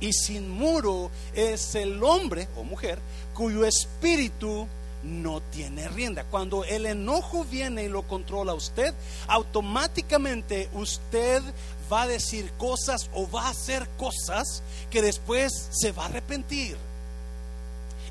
y 0.00 0.12
sin 0.12 0.48
muro 0.50 1.10
es 1.34 1.74
el 1.74 2.02
hombre 2.02 2.48
o 2.56 2.64
mujer 2.64 2.98
cuyo 3.34 3.64
espíritu 3.64 4.66
no 5.02 5.40
tiene 5.40 5.88
rienda. 5.88 6.24
Cuando 6.24 6.64
el 6.64 6.86
enojo 6.86 7.44
viene 7.44 7.84
y 7.84 7.88
lo 7.88 8.02
controla 8.02 8.54
usted, 8.54 8.94
automáticamente 9.28 10.68
usted 10.74 11.42
va 11.90 12.02
a 12.02 12.06
decir 12.06 12.52
cosas 12.58 13.08
o 13.14 13.30
va 13.30 13.46
a 13.46 13.50
hacer 13.50 13.88
cosas 13.96 14.62
que 14.90 15.02
después 15.02 15.68
se 15.70 15.92
va 15.92 16.04
a 16.04 16.06
arrepentir. 16.06 16.76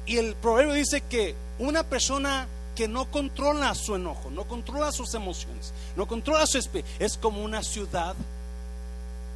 Y 0.05 0.17
el 0.17 0.35
proverbio 0.35 0.73
dice 0.73 1.01
que 1.01 1.35
una 1.59 1.83
persona 1.83 2.47
que 2.75 2.87
no 2.87 3.11
controla 3.11 3.75
su 3.75 3.95
enojo, 3.95 4.31
no 4.31 4.45
controla 4.45 4.91
sus 4.91 5.13
emociones, 5.13 5.73
no 5.95 6.07
controla 6.07 6.47
su 6.47 6.57
espíritu, 6.57 6.89
es 6.97 7.17
como 7.17 7.43
una 7.43 7.61
ciudad 7.61 8.15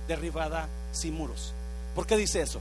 derribada 0.07 0.67
sin 0.91 1.13
muros. 1.13 1.53
¿Por 1.95 2.07
qué 2.07 2.17
dice 2.17 2.41
eso? 2.41 2.59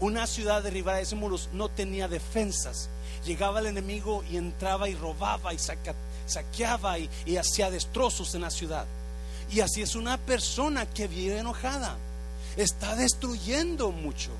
Una 0.00 0.26
ciudad 0.26 0.62
derribada 0.62 1.04
sin 1.04 1.18
muros 1.18 1.48
no 1.52 1.68
tenía 1.68 2.06
defensas. 2.08 2.88
Llegaba 3.24 3.60
el 3.60 3.66
enemigo 3.66 4.22
y 4.30 4.36
entraba 4.36 4.88
y 4.88 4.94
robaba 4.94 5.52
y 5.52 5.58
saqueaba 5.58 6.98
y, 6.98 7.36
hacía 7.36 7.70
destrozos 7.70 8.34
en 8.34 8.42
la 8.42 8.50
ciudad. 8.50 8.86
Y 9.50 9.60
así 9.60 9.82
es 9.82 9.96
una 9.96 10.18
persona 10.18 10.86
que 10.86 11.08
vive 11.08 11.38
enojada. 11.38 11.96
Está 12.56 12.94
destruyendo 12.94 13.90
mucho. 13.90 14.30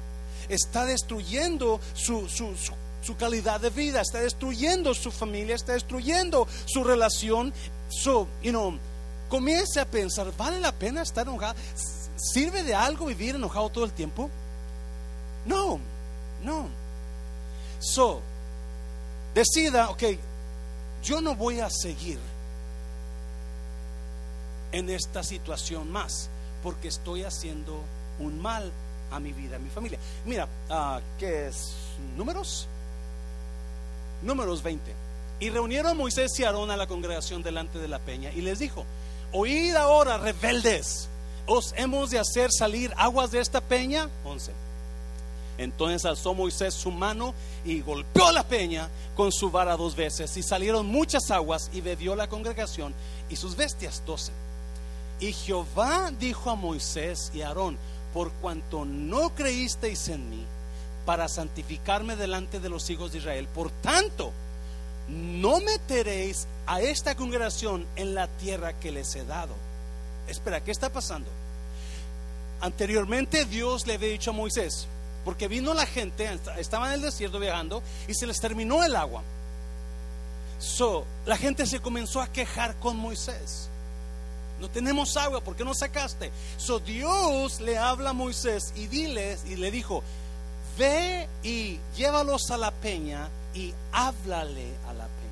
Está 0.49 0.85
destruyendo 0.85 1.81
su, 1.95 2.29
calidad 3.19 3.61
de 3.61 3.71
vida. 3.71 4.01
Está 4.01 4.21
destruyendo 4.21 4.95
su 4.95 5.11
familia. 5.11 5.57
Está 5.57 5.73
destruyendo 5.73 6.47
su 6.67 6.85
relación. 6.85 7.53
So, 7.91 8.29
you 8.43 8.51
know, 8.51 8.79
comience 9.29 9.81
a 9.81 9.87
pensar, 9.87 10.31
¿vale 10.37 10.61
la 10.61 10.73
pena 10.73 11.03
estar 11.03 11.27
enojada? 11.27 11.57
¿Sirve 12.19 12.65
de 12.65 12.75
algo 12.75 13.07
vivir 13.07 13.37
enojado 13.37 13.71
todo 13.71 13.85
el 13.85 13.93
tiempo? 13.93 14.29
No, 15.47 15.79
no. 16.43 16.67
So, 17.79 18.21
decida, 19.35 19.89
ok, 19.91 20.03
yo 21.03 21.21
no 21.21 21.37
voy 21.37 21.61
a 21.61 21.71
seguir 21.71 22.19
en 24.73 24.91
esta 24.91 25.23
situación 25.23 25.91
más, 25.93 26.29
porque 26.63 26.89
estoy 26.89 27.23
haciendo 27.23 27.81
un 28.19 28.43
mal 28.43 28.71
a 29.13 29.21
mi 29.21 29.33
vida, 29.33 29.57
a 29.57 29.59
mi 29.61 29.71
familia. 29.71 29.99
Mira, 30.27 30.49
uh, 30.71 31.01
¿qué 31.19 31.47
es? 31.47 31.73
¿Números? 32.17 32.67
Números 34.23 34.63
20. 34.63 34.93
Y 35.39 35.51
reunieron 35.51 35.97
Moisés 35.97 36.39
y 36.41 36.45
Aarón 36.45 36.73
a 36.73 36.77
la 36.77 36.89
congregación 36.89 37.45
delante 37.45 37.79
de 37.79 37.87
la 37.87 38.01
peña 38.01 38.33
y 38.33 38.41
les 38.41 38.59
dijo, 38.59 38.85
oíd 39.31 39.77
ahora, 39.77 40.19
rebeldes 40.19 41.09
os 41.49 41.75
hemos 41.77 42.11
de 42.11 42.19
hacer 42.19 42.51
salir 42.53 42.93
aguas 42.97 43.31
de 43.31 43.41
esta 43.41 43.61
peña? 43.61 44.09
11. 44.25 44.53
Entonces 45.57 46.05
alzó 46.05 46.35
Moisés 46.35 46.75
su 46.75 46.91
mano 46.93 47.35
y 47.65 47.81
golpeó 47.81 48.31
la 48.31 48.45
peña 48.45 48.89
con 49.17 49.33
su 49.33 49.51
vara 49.51 49.77
dos 49.77 49.97
veces 49.97 50.37
y 50.37 50.43
salieron 50.43 50.87
muchas 50.87 51.33
aguas 51.33 51.71
y 51.73 51.81
bebió 51.81 52.15
la 52.15 52.29
congregación 52.29 52.95
y 53.29 53.37
sus 53.37 53.57
bestias 53.57 54.03
12. 54.07 54.31
Y 55.21 55.33
Jehová 55.33 56.13
dijo 56.21 56.51
a 56.51 56.55
Moisés 56.55 57.33
y 57.35 57.43
a 57.43 57.49
Aarón, 57.49 57.77
por 58.15 58.31
cuanto 58.35 58.85
no 58.85 59.35
creísteis 59.35 60.09
en 60.09 60.31
mí 60.31 60.45
para 61.05 61.27
santificarme 61.27 62.15
delante 62.15 62.61
de 62.61 62.69
los 62.69 62.89
hijos 62.91 63.11
de 63.11 63.19
Israel, 63.19 63.49
por 63.53 63.71
tanto, 63.71 64.31
no 65.09 65.59
meteréis 65.61 66.47
a 66.67 66.83
esta 66.83 67.17
congregación 67.17 67.87
en 67.97 68.15
la 68.15 68.29
tierra 68.29 68.79
que 68.79 68.93
les 68.93 69.17
he 69.17 69.25
dado. 69.25 69.55
Espera, 70.29 70.63
¿qué 70.63 70.71
está 70.71 70.91
pasando? 70.91 71.31
Anteriormente 72.61 73.45
Dios 73.45 73.87
le 73.87 73.95
había 73.95 74.09
dicho 74.09 74.31
a 74.31 74.35
Moisés, 74.35 74.87
porque 75.25 75.49
vino 75.49 75.75
la 75.75 75.87
gente, 75.87 76.29
estaba 76.59 76.89
en 76.89 76.95
el 76.95 77.03
desierto 77.03 77.39
viajando 77.39 77.83
y 78.09 78.15
se 78.15 78.27
les 78.27 78.41
terminó 78.41 78.83
el 78.83 78.97
agua. 78.97 79.23
So, 80.59 81.05
la 81.25 81.37
gente 81.37 81.67
se 81.67 81.81
comenzó 81.81 82.21
a 82.21 82.33
quejar 82.33 82.75
con 82.77 82.97
Moisés. 82.97 83.69
No 84.61 84.69
tenemos 84.69 85.17
agua, 85.17 85.41
¿por 85.41 85.55
qué 85.55 85.65
no 85.65 85.73
sacaste? 85.73 86.33
So 86.57 86.81
Dios 86.81 87.61
le 87.61 87.79
habla 87.79 88.11
a 88.11 88.13
Moisés 88.13 88.73
y 88.75 88.89
diles 88.89 89.45
y 89.47 89.55
le 89.55 89.71
dijo, 89.71 90.03
ve 90.77 91.29
y 91.45 91.79
llévalos 91.97 92.51
a 92.51 92.57
la 92.57 92.73
peña 92.73 93.29
y 93.55 93.73
háblale 93.93 94.75
a 94.89 94.93
la 94.95 95.05
peña. 95.05 95.29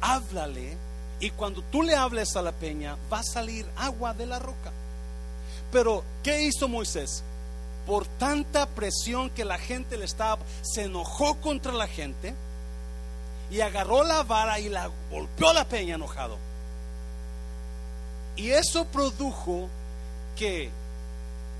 Háblale 0.00 0.76
y 1.18 1.30
cuando 1.30 1.62
tú 1.62 1.82
le 1.82 1.96
hables 1.96 2.36
a 2.36 2.42
la 2.42 2.52
peña 2.52 2.96
va 3.12 3.20
a 3.20 3.24
salir 3.24 3.66
agua 3.76 4.14
de 4.14 4.26
la 4.26 4.38
roca. 4.38 4.70
Pero, 5.76 6.02
¿qué 6.22 6.44
hizo 6.44 6.68
Moisés? 6.68 7.22
Por 7.86 8.06
tanta 8.06 8.64
presión 8.64 9.28
que 9.28 9.44
la 9.44 9.58
gente 9.58 9.98
le 9.98 10.06
estaba, 10.06 10.42
se 10.62 10.84
enojó 10.84 11.34
contra 11.42 11.70
la 11.70 11.86
gente 11.86 12.32
y 13.50 13.60
agarró 13.60 14.02
la 14.02 14.22
vara 14.22 14.58
y 14.58 14.70
la 14.70 14.90
golpeó 15.10 15.52
la 15.52 15.68
peña 15.68 15.96
enojado. 15.96 16.38
Y 18.36 18.52
eso 18.52 18.86
produjo 18.86 19.68
que 20.34 20.70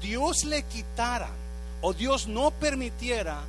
Dios 0.01 0.45
le 0.45 0.63
quitara 0.63 1.29
o 1.83 1.93
Dios 1.93 2.27
no 2.27 2.53
permitiera 2.53 3.43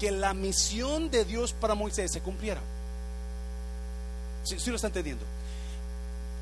que 0.00 0.12
la 0.12 0.32
misión 0.32 1.10
de 1.10 1.26
Dios 1.26 1.52
para 1.52 1.74
Moisés 1.74 2.10
se 2.10 2.22
cumpliera. 2.22 2.62
Si 4.44 4.58
¿Sí, 4.58 4.70
lo 4.70 4.76
está 4.76 4.86
entendiendo? 4.86 5.26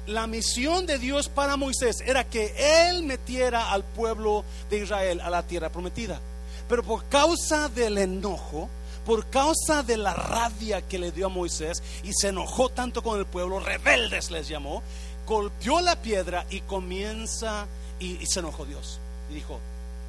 La 0.07 0.27
misión 0.27 0.87
de 0.87 0.99
Dios 0.99 1.29
para 1.29 1.57
Moisés 1.57 2.03
era 2.05 2.25
que 2.25 2.89
él 2.89 3.05
metiera 3.05 3.71
al 3.71 3.85
pueblo 3.85 4.45
de 4.71 4.79
Israel 4.79 5.21
a 5.21 5.31
la 5.31 5.43
tierra 5.43 5.71
prometida. 5.71 6.21
Pero 6.69 6.83
por 6.83 7.05
causa 7.07 7.69
del 7.69 7.99
enojo, 7.99 8.69
por 9.07 9.27
causa 9.27 9.83
de 9.83 9.97
la 9.97 10.15
rabia 10.15 10.83
que 10.83 10.99
le 10.99 11.13
dio 11.13 11.27
a 11.27 11.31
Moisés 11.31 11.83
y 12.03 12.13
se 12.13 12.29
enojó 12.29 12.69
tanto 12.69 13.03
con 13.03 13.19
el 13.19 13.27
pueblo, 13.27 13.61
rebeldes 13.61 14.31
les 14.31 14.49
llamó, 14.49 14.83
golpeó 15.27 15.81
la 15.81 15.97
piedra 15.97 16.47
y 16.51 16.61
comienza 16.61 17.67
y, 17.99 18.17
y 18.23 18.27
se 18.27 18.41
enojó 18.41 18.65
Dios. 18.65 18.99
Y 19.31 19.35
dijo, 19.35 19.59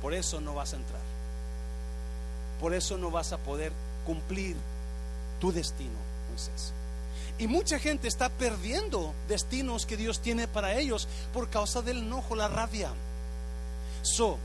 por 0.02 0.14
eso 0.14 0.40
no 0.42 0.54
vas 0.54 0.74
a 0.74 0.78
entrar. 0.78 1.02
Por 2.60 2.74
eso 2.74 2.98
no 2.98 3.12
vas 3.12 3.32
a 3.34 3.38
poder 3.38 3.72
cumplir 4.06 4.56
tu 5.40 5.52
destino, 5.52 5.98
Moisés. 6.30 6.74
Y 7.38 7.48
mucha 7.48 7.80
gente 7.80 8.08
está 8.08 8.30
perdiendo 8.30 9.14
destinos 9.28 9.86
que 9.86 9.98
Dios 9.98 10.22
tiene 10.22 10.48
para 10.48 10.76
ellos 10.76 11.08
por 11.34 11.50
causa 11.50 11.82
del 11.82 11.98
enojo, 12.00 12.36
la 12.36 12.48
rabia. 12.48 12.90
So, 14.02 14.38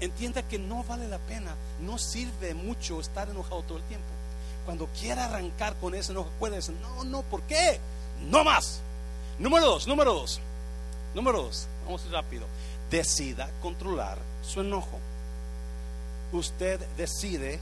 entienda 0.00 0.46
que 0.46 0.58
no 0.58 0.84
vale 0.84 1.08
la 1.08 1.18
pena, 1.18 1.54
no 1.80 1.98
sirve 1.98 2.54
mucho 2.54 3.00
estar 3.00 3.28
enojado 3.28 3.62
todo 3.62 3.78
el 3.78 3.84
tiempo. 3.84 4.06
Cuando 4.64 4.86
quiera 4.88 5.24
arrancar 5.24 5.74
con 5.76 5.94
ese 5.94 6.12
enojo, 6.12 6.30
decir, 6.48 6.76
no, 6.80 7.04
no, 7.04 7.22
¿por 7.22 7.42
qué? 7.42 7.80
No 8.30 8.44
más. 8.44 8.80
Número 9.38 9.66
dos, 9.66 9.86
número 9.88 10.12
dos, 10.12 10.40
número 11.14 11.42
dos, 11.42 11.66
vamos 11.84 12.08
rápido. 12.10 12.46
Decida 12.90 13.50
controlar 13.62 14.18
su 14.42 14.60
enojo. 14.60 14.98
Usted 16.32 16.78
decide 16.96 17.58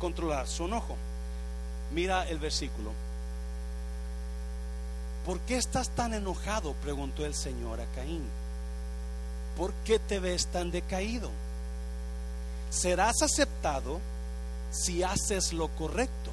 controlar 0.00 0.48
su 0.48 0.64
enojo. 0.64 0.96
Mira 1.92 2.28
el 2.28 2.38
versículo. 2.38 2.92
¿Por 5.24 5.40
qué 5.40 5.56
estás 5.56 5.90
tan 5.90 6.14
enojado? 6.14 6.74
preguntó 6.74 7.24
el 7.24 7.34
Señor 7.34 7.80
a 7.80 7.86
Caín. 7.94 8.22
¿Por 9.56 9.72
qué 9.84 9.98
te 9.98 10.20
ves 10.20 10.46
tan 10.46 10.70
decaído? 10.70 11.30
Serás 12.70 13.22
aceptado 13.22 14.00
si 14.70 15.02
haces 15.02 15.52
lo 15.52 15.68
correcto. 15.68 16.30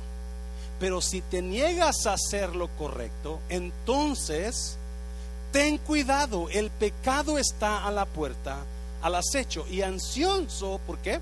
Pero 0.79 1.01
si 1.01 1.21
te 1.21 1.41
niegas 1.41 2.05
a 2.05 2.13
hacer 2.13 2.55
lo 2.55 2.67
correcto, 2.69 3.39
entonces 3.49 4.77
ten 5.51 5.77
cuidado, 5.77 6.49
el 6.49 6.69
pecado 6.71 7.37
está 7.37 7.85
a 7.85 7.91
la 7.91 8.05
puerta, 8.05 8.57
al 9.01 9.15
acecho 9.15 9.65
y 9.69 9.81
ansioso, 9.81 10.79
¿por 10.85 10.97
qué? 10.97 11.19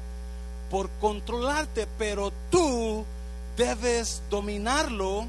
Por 0.70 0.90
controlarte, 1.02 1.88
pero 1.98 2.32
tú 2.50 3.06
debes 3.62 4.24
dominarlo 4.32 5.28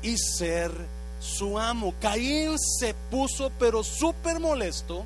y 0.00 0.16
ser 0.16 0.72
su 1.20 1.58
amo. 1.58 1.92
Caín 2.00 2.56
se 2.58 2.94
puso 3.10 3.52
pero 3.58 3.84
súper 3.84 4.40
molesto 4.40 5.04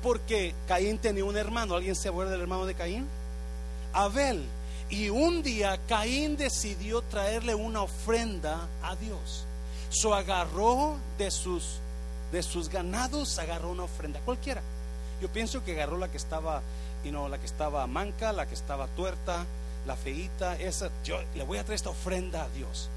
porque 0.00 0.54
Caín 0.68 0.98
tenía 0.98 1.24
un 1.24 1.36
hermano. 1.36 1.74
¿Alguien 1.74 1.96
se 1.96 2.08
acuerda 2.08 2.30
del 2.30 2.42
hermano 2.42 2.66
de 2.66 2.76
Caín? 2.76 3.08
Abel. 3.92 4.44
Y 4.90 5.08
un 5.08 5.42
día 5.42 5.76
Caín 5.88 6.36
decidió 6.36 7.02
traerle 7.02 7.56
una 7.56 7.82
ofrenda 7.82 8.68
a 8.84 8.94
Dios. 8.94 9.44
So 9.90 10.14
agarró 10.14 10.98
de 11.18 11.32
sus, 11.32 11.80
de 12.30 12.44
sus 12.44 12.68
ganados, 12.68 13.40
agarró 13.40 13.72
una 13.72 13.84
ofrenda, 13.84 14.20
cualquiera. 14.20 14.62
Yo 15.20 15.28
pienso 15.32 15.64
que 15.64 15.72
agarró 15.72 15.98
la 15.98 16.08
que 16.08 16.16
estaba, 16.16 16.62
you 17.02 17.10
know, 17.10 17.28
la 17.28 17.38
que 17.38 17.46
estaba 17.46 17.84
manca, 17.88 18.32
la 18.32 18.46
que 18.46 18.54
estaba 18.54 18.86
tuerta, 18.88 19.46
la 19.86 19.96
feita, 19.96 20.58
esa, 20.58 20.90
yo 21.04 21.20
le 21.34 21.44
voy 21.44 21.58
a 21.58 21.64
traer 21.64 21.76
esta 21.76 21.90
ofrenda 21.90 22.44
a 22.44 22.48
Dios. 22.50 22.88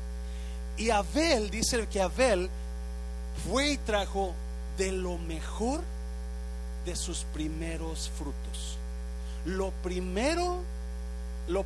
Y 0.77 0.89
Abel, 0.89 1.49
dice 1.49 1.87
que 1.87 2.01
Abel 2.01 2.49
fue 3.47 3.71
y 3.71 3.77
trajo 3.77 4.33
de 4.77 4.91
lo 4.91 5.17
mejor 5.17 5.81
de 6.85 6.95
sus 6.95 7.25
primeros 7.33 8.11
frutos. 8.17 8.77
Lo 9.45 9.71
primero, 9.83 10.61
lo 11.47 11.65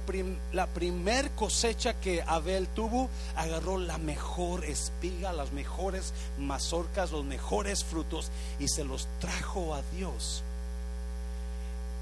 la 0.52 0.68
primer 0.68 1.32
cosecha 1.32 1.94
que 1.94 2.22
Abel 2.22 2.68
tuvo, 2.68 3.10
agarró 3.36 3.78
la 3.78 3.98
mejor 3.98 4.66
espiga, 4.66 5.34
las 5.34 5.52
mejores 5.52 6.14
mazorcas, 6.38 7.12
los 7.12 7.26
mejores 7.26 7.84
frutos 7.84 8.30
y 8.60 8.68
se 8.68 8.84
los 8.84 9.08
trajo 9.20 9.74
a 9.74 9.82
Dios. 9.96 10.44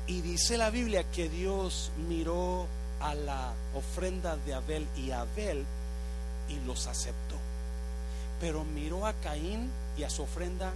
Y 0.07 0.21
dice 0.21 0.57
la 0.57 0.69
Biblia 0.69 1.03
que 1.11 1.29
Dios 1.29 1.91
miró 2.07 2.67
a 2.99 3.15
la 3.15 3.53
ofrenda 3.75 4.37
de 4.37 4.53
Abel 4.53 4.87
y 4.95 5.11
Abel 5.11 5.65
y 6.49 6.65
los 6.65 6.87
aceptó. 6.87 7.35
Pero 8.39 8.63
miró 8.63 9.05
a 9.05 9.13
Caín 9.13 9.69
y 9.97 10.03
a 10.03 10.09
su 10.09 10.23
ofrenda 10.23 10.73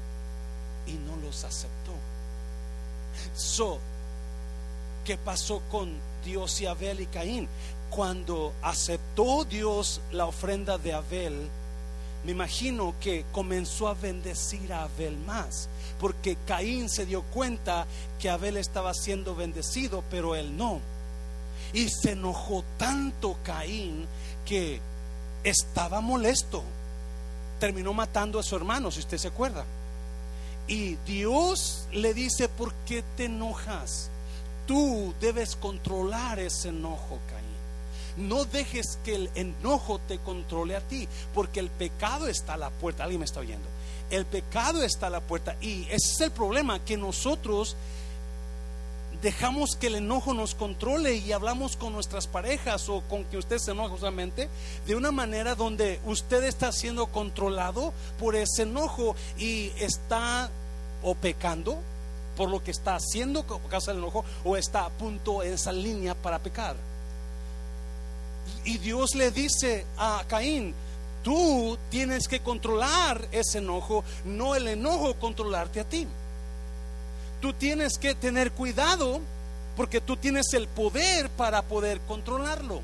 y 0.87 0.93
no 0.93 1.15
los 1.17 1.43
aceptó. 1.43 1.93
So, 3.35 3.79
¿qué 5.05 5.17
pasó 5.17 5.61
con 5.69 5.91
Dios 6.23 6.59
y 6.61 6.65
Abel 6.65 7.01
y 7.01 7.05
Caín? 7.07 7.47
Cuando 7.89 8.53
aceptó 8.61 9.43
Dios 9.45 10.01
la 10.11 10.25
ofrenda 10.25 10.77
de 10.77 10.93
Abel, 10.93 11.49
me 12.23 12.31
imagino 12.31 12.93
que 13.01 13.25
comenzó 13.31 13.87
a 13.87 13.95
bendecir 13.95 14.71
a 14.73 14.83
Abel 14.83 15.17
más, 15.17 15.67
porque 15.99 16.37
Caín 16.45 16.87
se 16.87 17.05
dio 17.05 17.23
cuenta 17.23 17.87
que 18.19 18.29
Abel 18.29 18.57
estaba 18.57 18.93
siendo 18.93 19.35
bendecido, 19.35 20.03
pero 20.09 20.35
él 20.35 20.55
no. 20.55 20.79
Y 21.73 21.89
se 21.89 22.11
enojó 22.11 22.63
tanto 22.77 23.37
Caín 23.43 24.05
que 24.45 24.79
estaba 25.43 26.01
molesto. 26.01 26.63
Terminó 27.59 27.93
matando 27.93 28.39
a 28.39 28.43
su 28.43 28.55
hermano, 28.55 28.91
si 28.91 28.99
usted 28.99 29.17
se 29.17 29.27
acuerda. 29.27 29.65
Y 30.67 30.95
Dios 31.05 31.87
le 31.91 32.13
dice, 32.13 32.49
¿por 32.49 32.73
qué 32.85 33.03
te 33.15 33.25
enojas? 33.25 34.09
Tú 34.67 35.13
debes 35.19 35.55
controlar 35.55 36.39
ese 36.39 36.69
enojo, 36.69 37.19
Caín. 37.29 37.51
No 38.27 38.45
dejes 38.45 38.99
que 39.03 39.15
el 39.15 39.29
enojo 39.35 39.99
te 39.99 40.19
controle 40.19 40.75
a 40.75 40.81
ti, 40.81 41.07
porque 41.33 41.59
el 41.59 41.69
pecado 41.69 42.27
está 42.27 42.53
a 42.53 42.57
la 42.57 42.69
puerta. 42.69 43.03
Alguien 43.03 43.19
me 43.19 43.25
está 43.25 43.39
oyendo. 43.39 43.67
El 44.09 44.25
pecado 44.25 44.83
está 44.83 45.07
a 45.07 45.09
la 45.11 45.21
puerta 45.21 45.55
y 45.61 45.83
ese 45.83 46.11
es 46.11 46.21
el 46.21 46.31
problema 46.31 46.83
que 46.83 46.97
nosotros 46.97 47.77
dejamos 49.21 49.75
que 49.75 49.87
el 49.87 49.95
enojo 49.95 50.33
nos 50.33 50.55
controle 50.55 51.15
y 51.15 51.31
hablamos 51.31 51.77
con 51.77 51.93
nuestras 51.93 52.27
parejas 52.27 52.89
o 52.89 53.01
con 53.01 53.23
que 53.25 53.37
usted 53.37 53.59
se 53.59 53.71
enoja 53.71 53.89
justamente 53.89 54.49
de 54.87 54.95
una 54.95 55.11
manera 55.11 55.55
donde 55.55 55.99
usted 56.05 56.43
está 56.43 56.71
siendo 56.71 57.07
controlado 57.07 57.93
por 58.19 58.35
ese 58.35 58.63
enojo 58.63 59.15
y 59.37 59.71
está 59.79 60.49
o 61.03 61.15
pecando 61.15 61.77
por 62.35 62.49
lo 62.49 62.63
que 62.63 62.71
está 62.71 62.95
haciendo 62.95 63.45
causa 63.45 63.91
del 63.91 63.99
enojo 63.99 64.25
o 64.43 64.57
está 64.57 64.85
a 64.85 64.89
punto 64.89 65.43
en 65.43 65.53
esa 65.53 65.71
línea 65.71 66.15
para 66.15 66.39
pecar. 66.39 66.75
Y 68.65 68.77
Dios 68.79 69.15
le 69.15 69.31
dice 69.31 69.85
a 69.97 70.23
Caín, 70.27 70.73
tú 71.23 71.77
tienes 71.89 72.27
que 72.27 72.39
controlar 72.39 73.27
ese 73.31 73.59
enojo, 73.59 74.03
no 74.25 74.55
el 74.55 74.67
enojo 74.67 75.15
controlarte 75.15 75.79
a 75.81 75.83
ti 75.83 76.07
tú 77.41 77.53
tienes 77.53 77.97
que 77.97 78.15
tener 78.15 78.51
cuidado 78.51 79.19
porque 79.75 79.99
tú 79.99 80.15
tienes 80.15 80.53
el 80.53 80.67
poder 80.67 81.29
para 81.31 81.61
poder 81.63 81.99
controlarlo. 82.01 82.81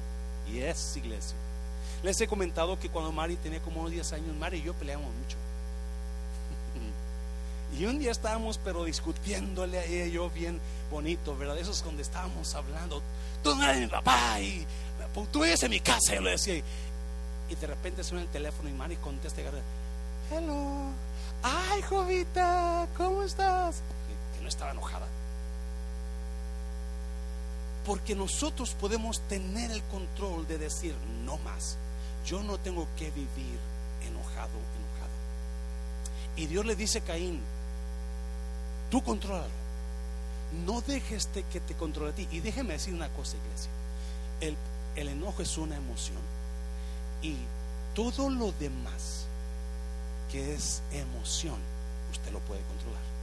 Y 0.52 0.60
es 0.60 0.98
iglesia. 0.98 1.36
Les 2.04 2.20
he 2.22 2.28
comentado 2.28 2.80
que 2.80 2.90
cuando 2.90 3.12
Mari 3.12 3.36
tenía 3.38 3.60
como 3.62 3.90
10 3.90 4.14
años, 4.14 4.36
Mari 4.36 4.60
y 4.60 4.64
yo 4.64 4.74
peleamos 4.74 5.08
mucho. 5.08 5.38
y 7.80 7.86
un 7.86 8.00
día 8.00 8.12
estábamos, 8.12 8.60
pero 8.64 8.84
discutiéndole 8.84 9.80
a 9.80 9.86
ella 9.86 10.08
yo 10.08 10.30
bien 10.30 10.60
bonito, 10.90 11.38
¿verdad? 11.38 11.58
Eso 11.58 11.72
es 11.72 11.84
donde 11.84 12.04
estábamos 12.04 12.54
hablando. 12.56 13.02
Tú 13.44 13.56
no 13.56 13.64
eres 13.64 13.82
mi 13.82 13.88
papá 13.88 14.40
y 14.40 14.66
tú 15.32 15.42
vives 15.42 15.62
en 15.64 15.72
mi 15.72 15.80
casa, 15.80 16.16
yo 16.16 16.22
le 16.22 16.32
decía. 16.32 16.62
Y 17.50 17.56
de 17.56 17.68
repente 17.68 18.04
suena 18.04 18.24
el 18.24 18.30
teléfono 18.30 18.70
y 18.70 18.74
Mari 18.74 18.96
contesta, 18.98 19.42
hello, 20.32 20.90
ay, 21.44 21.82
Jovita, 21.84 22.88
¿cómo 22.98 23.24
estás? 23.24 23.82
Estaba 24.50 24.72
enojada. 24.72 25.08
Porque 27.86 28.16
nosotros 28.16 28.74
podemos 28.74 29.22
tener 29.22 29.72
el 29.72 29.82
control 29.84 30.48
de 30.48 30.58
decir, 30.58 30.96
no 31.24 31.38
más, 31.40 31.78
yo 32.26 32.44
no 32.44 32.58
tengo 32.58 32.88
que 32.98 33.12
vivir 33.12 33.60
enojado, 34.06 34.50
enojado. 34.50 35.16
Y 36.36 36.48
Dios 36.48 36.66
le 36.66 36.76
dice 36.76 37.00
a 37.00 37.02
Caín, 37.02 37.40
tú 38.92 39.02
controlalo. 39.04 39.68
No 40.66 40.82
dejes 40.82 41.30
que 41.52 41.60
te 41.60 41.76
controle 41.76 42.12
a 42.12 42.16
ti. 42.16 42.28
Y 42.32 42.40
déjeme 42.40 42.74
decir 42.74 42.94
una 42.94 43.10
cosa, 43.10 43.36
iglesia. 43.38 43.70
El, 44.40 44.56
el 44.96 45.10
enojo 45.10 45.42
es 45.42 45.58
una 45.58 45.76
emoción. 45.76 46.18
Y 47.22 47.36
todo 47.96 48.30
lo 48.30 48.52
demás 48.54 49.26
que 50.32 50.54
es 50.54 50.82
emoción, 50.92 51.58
usted 52.12 52.32
lo 52.32 52.40
puede 52.40 52.62
controlar 52.62 53.17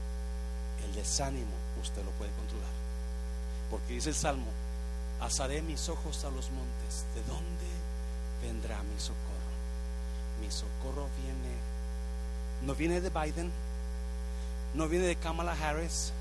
desánimo 0.93 1.65
usted 1.81 2.03
lo 2.03 2.11
puede 2.11 2.31
controlar. 2.31 2.69
Porque 3.69 3.93
dice 3.93 4.09
el 4.09 4.15
Salmo, 4.15 4.47
asaré 5.21 5.61
mis 5.61 5.89
ojos 5.89 6.23
a 6.25 6.29
los 6.29 6.49
montes. 6.51 7.05
¿De 7.15 7.21
dónde 7.23 7.65
vendrá 8.41 8.81
mi 8.83 8.99
socorro? 8.99 9.35
Mi 10.41 10.51
socorro 10.51 11.07
viene, 11.21 11.55
no 12.65 12.75
viene 12.75 13.01
de 13.01 13.09
Biden, 13.09 13.51
no 14.73 14.87
viene 14.87 15.05
de 15.05 15.15
Kamala 15.15 15.53
Harris, 15.53 16.11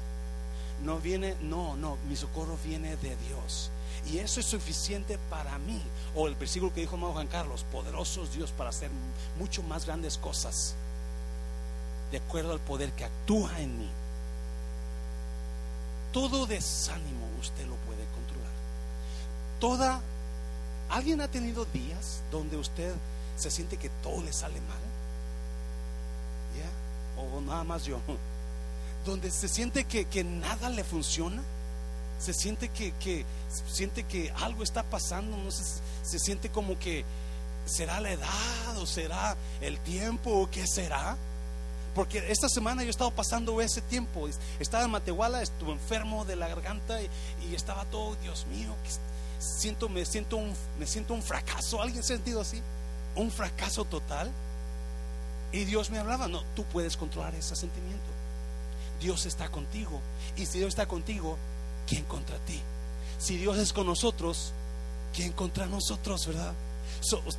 no 0.84 0.98
viene, 0.98 1.36
no, 1.40 1.76
no, 1.76 1.96
mi 2.08 2.16
socorro 2.16 2.56
viene 2.64 2.96
de 2.96 3.16
Dios. 3.16 3.70
Y 4.06 4.18
eso 4.18 4.40
es 4.40 4.46
suficiente 4.46 5.18
para 5.30 5.58
mí. 5.58 5.80
O 6.14 6.28
el 6.28 6.34
versículo 6.34 6.72
que 6.74 6.82
dijo 6.82 6.98
Juan 6.98 7.26
Carlos, 7.26 7.64
poderosos 7.72 8.32
Dios 8.32 8.50
para 8.50 8.70
hacer 8.70 8.90
mucho 9.38 9.62
más 9.62 9.86
grandes 9.86 10.18
cosas. 10.18 10.74
de 12.10 12.18
acuerdo 12.18 12.52
al 12.52 12.60
poder 12.60 12.92
que 12.92 13.04
actúa 13.04 13.60
en 13.60 13.78
mí. 13.78 13.90
Todo 16.14 16.46
desánimo 16.46 17.26
usted 17.38 17.66
lo 17.66 17.76
puede 17.76 18.06
controlar. 18.14 18.52
Toda 19.60 20.00
¿Alguien 20.94 21.20
ha 21.20 21.28
tenido 21.28 21.64
días 21.66 22.20
donde 22.30 22.56
usted 22.56 22.94
se 23.36 23.50
siente 23.50 23.76
que 23.76 23.88
todo 24.02 24.22
le 24.22 24.32
sale 24.32 24.60
mal? 24.60 24.78
¿Ya? 26.56 27.20
O 27.20 27.40
nada 27.40 27.64
más 27.64 27.84
yo. 27.84 27.98
Donde 29.04 29.30
se 29.30 29.48
siente 29.48 29.84
que, 29.84 30.06
que 30.06 30.24
nada 30.24 30.70
le 30.70 30.84
funciona. 30.84 31.42
Se 32.18 32.32
siente 32.32 32.68
que, 32.68 32.92
que, 32.92 33.26
siente 33.70 34.04
que 34.04 34.30
algo 34.36 34.62
está 34.62 34.82
pasando. 34.82 35.36
No 35.36 35.50
sé, 35.50 35.64
se 36.02 36.18
siente 36.18 36.48
como 36.48 36.78
que 36.78 37.04
será 37.66 38.00
la 38.00 38.12
edad 38.12 38.78
o 38.78 38.86
será 38.86 39.36
el 39.60 39.78
tiempo 39.80 40.30
o 40.30 40.50
qué 40.50 40.66
será. 40.66 41.16
Porque 41.94 42.30
esta 42.30 42.48
semana 42.48 42.82
yo 42.82 42.88
he 42.88 42.90
estado 42.90 43.10
pasando 43.12 43.60
ese 43.60 43.80
tiempo. 43.80 44.28
Estaba 44.58 44.84
en 44.84 44.90
Matehuala, 44.90 45.42
estuve 45.42 45.72
enfermo 45.72 46.24
de 46.24 46.36
la 46.36 46.48
garganta 46.48 47.00
y, 47.00 47.54
estaba 47.54 47.84
todo, 47.86 48.16
Dios 48.16 48.46
mío, 48.46 48.74
siento, 49.38 49.88
me, 49.88 50.04
siento 50.04 50.36
un, 50.36 50.52
me 50.78 50.86
siento 50.86 51.14
un 51.14 51.22
fracaso. 51.22 51.80
¿Alguien 51.80 52.00
ha 52.00 52.06
sentido 52.06 52.40
así? 52.40 52.60
Un 53.14 53.30
fracaso 53.30 53.84
total. 53.84 54.30
Y 55.52 55.64
Dios 55.64 55.90
me 55.90 55.98
hablaba, 55.98 56.26
no, 56.26 56.42
tú 56.56 56.64
puedes 56.64 56.96
controlar 56.96 57.32
ese 57.36 57.54
sentimiento. 57.54 58.02
Dios 59.00 59.24
está 59.26 59.48
contigo. 59.50 60.00
Y 60.36 60.46
si 60.46 60.58
Dios 60.58 60.70
está 60.70 60.86
contigo, 60.86 61.36
¿quién 61.86 62.04
contra 62.06 62.38
ti? 62.38 62.60
Si 63.18 63.36
Dios 63.36 63.56
es 63.58 63.72
con 63.72 63.86
nosotros, 63.86 64.52
¿quién 65.14 65.32
contra 65.32 65.66
nosotros, 65.66 66.26
verdad? 66.26 66.54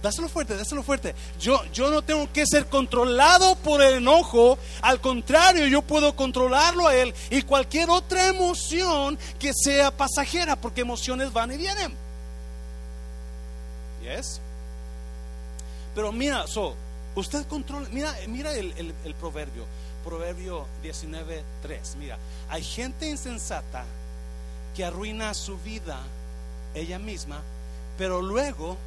Dáselo 0.02 0.30
fuerte, 0.30 0.56
dáselo 0.56 0.84
fuerte. 0.84 1.16
Yo, 1.40 1.64
yo 1.74 1.90
no 1.90 2.02
tengo 2.02 2.32
que 2.32 2.46
ser 2.46 2.68
controlado 2.68 3.56
por 3.58 3.82
el 3.82 3.96
enojo. 3.96 4.58
Al 4.82 5.02
contrario, 5.02 5.68
yo 5.68 5.82
puedo 5.82 6.16
controlarlo 6.16 6.88
a 6.88 6.96
él 6.96 7.14
y 7.30 7.42
cualquier 7.42 7.90
otra 7.90 8.28
emoción 8.28 9.18
que 9.40 9.54
sea 9.54 9.92
pasajera, 9.92 10.56
porque 10.56 10.82
emociones 10.82 11.32
van 11.34 11.52
y 11.52 11.58
vienen. 11.58 11.94
¿Yes? 14.04 14.40
Pero 15.96 16.12
mira, 16.12 16.46
so, 16.48 16.76
usted 17.16 17.46
controla, 17.48 17.88
mira, 17.92 18.16
mira 18.28 18.54
el, 18.54 18.94
el 19.04 19.14
proverbio, 19.16 19.66
proverbio 20.04 20.66
19.3. 20.84 21.96
Mira, 21.98 22.18
hay 22.50 22.64
gente 22.64 23.10
insensata 23.10 23.86
que 24.76 24.84
arruina 24.84 25.34
su 25.34 25.58
vida 25.58 25.98
ella 26.76 27.00
misma, 27.00 27.42
pero 27.98 28.22
luego 28.22 28.78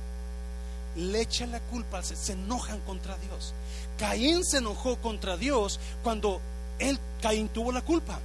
le 0.98 1.20
echan 1.20 1.52
la 1.52 1.60
culpa, 1.60 2.02
se, 2.02 2.32
enojan 2.32 2.80
contra 2.80 3.16
Dios. 3.18 3.54
Caín 3.98 4.44
se 4.44 4.58
enojó 4.58 4.96
contra 4.96 5.36
Dios 5.36 5.78
cuando 6.02 6.40
él, 6.78 6.98
Caín, 7.22 7.48
tuvo 7.48 7.72
la 7.72 7.82
culpa. 7.82 8.18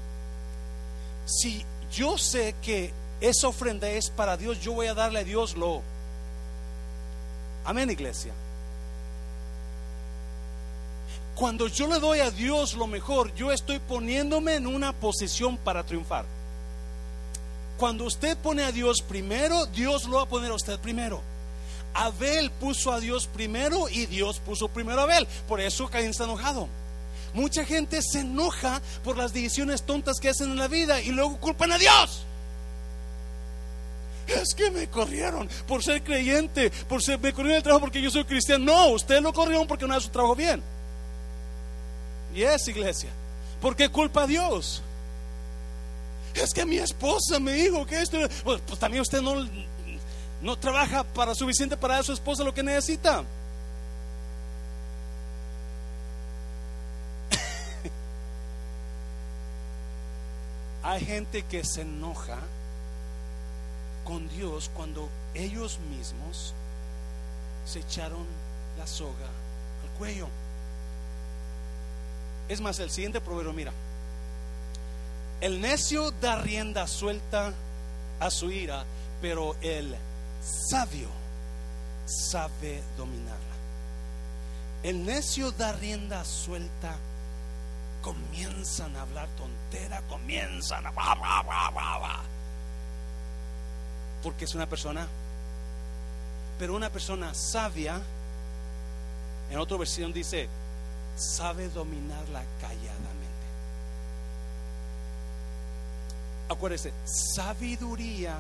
Si 1.26 1.64
yo 1.92 2.18
sé 2.18 2.56
que 2.62 2.92
esa 3.22 3.48
ofrenda 3.48 3.90
es 3.90 4.10
para 4.10 4.38
Dios, 4.38 4.60
yo 4.60 4.74
voy 4.74 4.88
a 4.88 4.94
darle 4.94 5.20
a 5.20 5.24
Dios 5.24 5.56
lo. 5.56 5.82
Amén, 7.64 7.90
iglesia. 7.90 8.34
Cuando 11.36 11.68
yo 11.68 11.88
le 11.88 12.00
doy 12.00 12.20
a 12.20 12.32
Dios 12.32 12.74
lo 12.74 12.88
mejor, 12.88 13.34
yo 13.36 13.52
estoy 13.52 13.80
poniéndome 13.80 14.56
en 14.56 14.68
una 14.68 14.94
posición 14.94 15.58
para 15.58 15.84
triunfar. 15.84 16.26
Cuando 17.78 18.06
usted 18.06 18.38
pone 18.38 18.64
a 18.64 18.72
Dios 18.72 19.02
primero, 19.02 19.66
Dios 19.68 20.06
lo 20.06 20.18
va 20.18 20.24
a 20.24 20.30
poner 20.30 20.52
a 20.52 20.56
usted 20.56 20.80
primero. 20.80 21.22
Abel 21.94 22.52
puso 22.52 22.92
a 22.92 23.00
Dios 23.00 23.28
primero 23.28 23.88
y 23.90 24.06
Dios 24.06 24.40
puso 24.40 24.68
primero 24.68 25.02
a 25.02 25.04
Abel. 25.04 25.28
Por 25.48 25.62
eso 25.62 25.88
Caín 25.88 26.10
está 26.10 26.24
enojado. 26.24 26.68
Mucha 27.34 27.66
gente 27.66 28.02
se 28.02 28.20
enoja 28.20 28.82
por 29.04 29.18
las 29.18 29.34
decisiones 29.34 29.84
tontas 29.84 30.20
que 30.20 30.30
hacen 30.30 30.52
en 30.52 30.58
la 30.58 30.68
vida 30.68 31.02
y 31.02 31.10
luego 31.10 31.40
culpan 31.40 31.72
a 31.72 31.78
Dios. 31.78 32.26
Es 34.28 34.54
que 34.56 34.72
me 34.72 34.88
corrieron 34.88 35.50
por 35.68 35.84
ser 35.84 36.04
creyente, 36.04 36.72
por 36.88 37.04
ser, 37.04 37.20
me 37.20 37.34
corrieron 37.34 37.58
el 37.58 37.64
trabajo 37.64 37.82
porque 37.82 38.02
yo 38.02 38.10
soy 38.10 38.24
cristiano. 38.24 38.66
No, 38.66 38.88
usted 38.90 39.22
lo 39.22 39.34
corrieron 39.34 39.68
porque 39.68 39.86
no 39.86 39.94
hace 39.94 40.06
su 40.06 40.12
trabajo 40.12 40.36
bien. 40.36 40.62
Y 42.34 42.44
es 42.44 42.68
iglesia. 42.68 43.10
¿Por 43.62 43.76
qué 43.76 43.90
culpa 43.90 44.24
a 44.24 44.28
Dios? 44.28 44.82
Es 46.34 46.52
que 46.54 46.66
mi 46.66 46.78
esposa 46.78 47.40
me 47.40 47.54
dijo 47.54 47.86
que 47.86 48.02
esto. 48.02 48.18
Pues, 48.44 48.62
pues 48.66 48.80
también 48.80 49.02
usted 49.02 49.22
no, 49.22 49.48
no 50.44 50.56
trabaja 50.58 51.04
para 51.06 51.34
suficiente 51.34 51.76
para 51.78 51.94
dar 51.96 52.02
a 52.02 52.06
su 52.06 52.12
esposa 52.12 52.44
lo 52.44 52.54
que 52.54 52.62
necesita. 52.62 53.24
Hay 60.84 61.06
gente 61.06 61.44
que 61.44 61.64
se 61.64 61.84
enoja 61.84 62.40
con 64.04 64.28
Dios 64.30 64.70
cuando 64.76 65.08
ellos 65.34 65.80
mismos 65.90 66.54
se 67.66 67.80
echaron 67.80 68.26
la 68.78 68.86
soga 68.86 69.30
al 69.84 69.90
cuello. 69.98 70.28
Es 72.50 72.60
más, 72.60 72.78
el 72.80 72.92
siguiente 72.92 73.22
proverbio, 73.22 73.54
mira, 73.54 73.72
el 75.40 75.62
necio 75.62 76.12
da 76.12 76.36
rienda 76.36 76.86
suelta 76.86 77.54
a 78.20 78.30
su 78.30 78.52
ira, 78.52 78.84
pero 79.22 79.56
el 79.62 79.96
sabio 80.44 81.08
sabe 82.06 82.84
dominarla. 82.98 83.54
El 84.84 85.06
necio 85.06 85.52
da 85.52 85.72
rienda 85.72 86.26
suelta, 86.26 86.96
comienzan 88.02 88.96
a 88.98 89.02
hablar 89.02 89.30
tontera, 89.38 90.02
comienzan 90.10 90.86
a... 90.86 90.92
Porque 94.22 94.46
es 94.46 94.56
una 94.56 94.68
persona, 94.68 95.08
pero 96.60 96.76
una 96.76 96.90
persona 96.90 97.34
sabia, 97.34 98.02
en 99.50 99.58
otra 99.58 99.78
versión 99.78 100.12
dice, 100.12 100.50
sabe 101.16 101.70
dominarla 101.70 102.44
calladamente. 102.60 103.24
Acuérdese, 106.50 106.92
sabiduría 107.06 108.36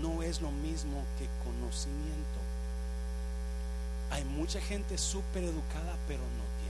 no 0.00 0.22
es 0.22 0.40
lo 0.40 0.50
mismo 0.50 1.04
que 1.18 1.28
conocimiento. 1.44 2.40
Hay 4.10 4.24
mucha 4.24 4.60
gente 4.60 4.98
súper 4.98 5.44
educada, 5.44 5.96
pero 6.06 6.20
no 6.20 6.44
tienen 6.60 6.66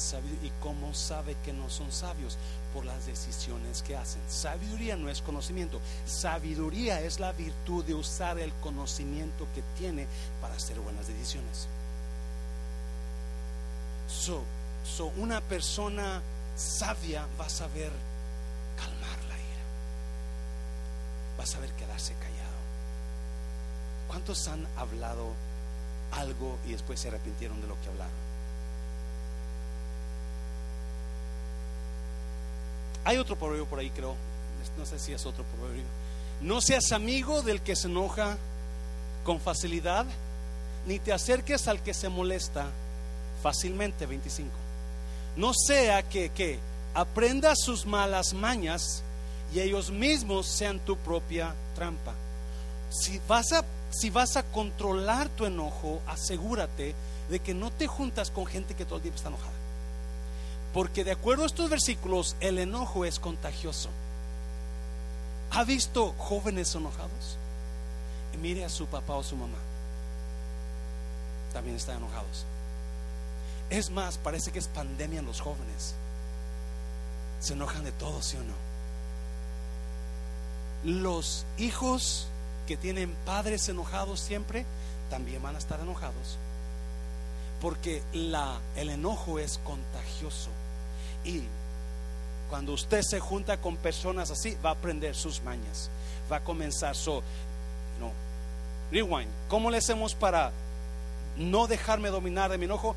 sabiduría. 0.00 0.48
¿Y 0.48 0.52
cómo 0.62 0.94
sabe 0.94 1.36
que 1.44 1.52
no 1.52 1.68
son 1.70 1.92
sabios? 1.92 2.36
Por 2.74 2.84
las 2.84 3.06
decisiones 3.06 3.82
que 3.82 3.96
hacen. 3.96 4.20
Sabiduría 4.28 4.96
no 4.96 5.08
es 5.08 5.22
conocimiento. 5.22 5.80
Sabiduría 6.06 7.00
es 7.00 7.20
la 7.20 7.32
virtud 7.32 7.84
de 7.84 7.94
usar 7.94 8.38
el 8.38 8.52
conocimiento 8.54 9.46
que 9.54 9.62
tiene 9.78 10.06
para 10.40 10.54
hacer 10.54 10.78
buenas 10.80 11.06
decisiones. 11.06 11.68
So, 14.08 14.42
so 14.84 15.06
una 15.16 15.40
persona 15.40 16.20
sabia 16.56 17.26
va 17.38 17.46
a 17.46 17.50
saber 17.50 17.90
va 21.40 21.44
a 21.44 21.46
saber 21.46 21.70
quedarse 21.70 22.12
callado. 22.12 22.60
¿Cuántos 24.08 24.46
han 24.46 24.66
hablado 24.76 25.32
algo 26.12 26.58
y 26.66 26.72
después 26.72 27.00
se 27.00 27.08
arrepintieron 27.08 27.58
de 27.62 27.66
lo 27.66 27.80
que 27.80 27.88
hablaron? 27.88 28.12
Hay 33.06 33.16
otro 33.16 33.36
proverbio 33.36 33.64
por 33.64 33.78
ahí, 33.78 33.88
creo. 33.88 34.14
No 34.76 34.84
sé 34.84 34.98
si 34.98 35.14
es 35.14 35.24
otro 35.24 35.42
proverbio. 35.44 35.84
No 36.42 36.60
seas 36.60 36.92
amigo 36.92 37.40
del 37.40 37.62
que 37.62 37.74
se 37.74 37.88
enoja 37.88 38.36
con 39.24 39.40
facilidad, 39.40 40.04
ni 40.86 40.98
te 40.98 41.14
acerques 41.14 41.68
al 41.68 41.82
que 41.82 41.94
se 41.94 42.10
molesta 42.10 42.66
fácilmente. 43.42 44.04
25. 44.04 44.50
No 45.36 45.52
sea 45.54 46.02
que, 46.02 46.28
que 46.28 46.58
aprendas 46.92 47.60
sus 47.64 47.86
malas 47.86 48.34
mañas 48.34 49.02
y 49.52 49.60
ellos 49.60 49.90
mismos 49.90 50.46
sean 50.46 50.78
tu 50.80 50.96
propia 50.96 51.54
trampa. 51.74 52.14
Si 52.90 53.20
vas 53.28 54.36
a, 54.36 54.42
controlar 54.44 55.28
tu 55.28 55.46
enojo, 55.46 56.00
asegúrate 56.06 56.94
de 57.28 57.40
que 57.40 57.54
no 57.54 57.70
te 57.70 57.86
juntas 57.86 58.30
con 58.30 58.46
gente 58.46 58.74
que 58.74 58.84
todo 58.84 58.96
el 58.96 59.02
tiempo 59.02 59.16
está 59.16 59.28
enojada. 59.28 59.52
Porque 60.72 61.04
de 61.04 61.12
acuerdo 61.12 61.44
a 61.44 61.46
estos 61.46 61.68
versículos, 61.68 62.36
el 62.40 62.58
enojo 62.58 63.04
es 63.04 63.18
contagioso. 63.18 63.88
¿Ha 65.52 65.64
visto 65.64 66.14
jóvenes 66.16 66.74
enojados? 66.74 67.36
Y 68.34 68.36
mire 68.38 68.64
a 68.64 68.68
su 68.68 68.86
papá 68.86 69.14
o 69.14 69.24
su 69.24 69.36
mamá. 69.36 69.58
También 71.52 71.76
están 71.76 71.96
enojados. 71.96 72.44
Es 73.68 73.90
más, 73.90 74.18
parece 74.18 74.52
que 74.52 74.60
es 74.60 74.68
pandemia 74.68 75.20
en 75.20 75.26
los 75.26 75.40
jóvenes. 75.40 75.94
Se 77.40 77.54
enojan 77.54 77.84
de 77.84 77.92
todo, 77.92 78.22
¿sí 78.22 78.36
o 78.36 78.44
no? 78.44 78.69
Los 80.84 81.44
hijos 81.58 82.26
que 82.66 82.76
tienen 82.76 83.12
padres 83.26 83.68
enojados 83.68 84.20
siempre, 84.20 84.64
también 85.10 85.42
van 85.42 85.56
a 85.56 85.58
estar 85.58 85.80
enojados. 85.80 86.38
Porque 87.60 88.02
la, 88.12 88.58
el 88.76 88.90
enojo 88.90 89.38
es 89.38 89.58
contagioso. 89.64 90.50
Y 91.24 91.42
cuando 92.48 92.72
usted 92.72 93.02
se 93.02 93.20
junta 93.20 93.60
con 93.60 93.76
personas 93.76 94.30
así, 94.30 94.56
va 94.64 94.70
a 94.70 94.74
aprender 94.74 95.14
sus 95.14 95.42
mañas. 95.42 95.90
Va 96.30 96.36
a 96.36 96.44
comenzar. 96.44 96.96
So, 96.96 97.22
no. 98.00 98.12
Rewind. 98.90 99.30
¿Cómo 99.48 99.70
le 99.70 99.78
hacemos 99.78 100.14
para 100.14 100.52
no 101.36 101.66
dejarme 101.66 102.08
dominar 102.08 102.50
de 102.50 102.58
mi 102.58 102.64
enojo? 102.64 102.96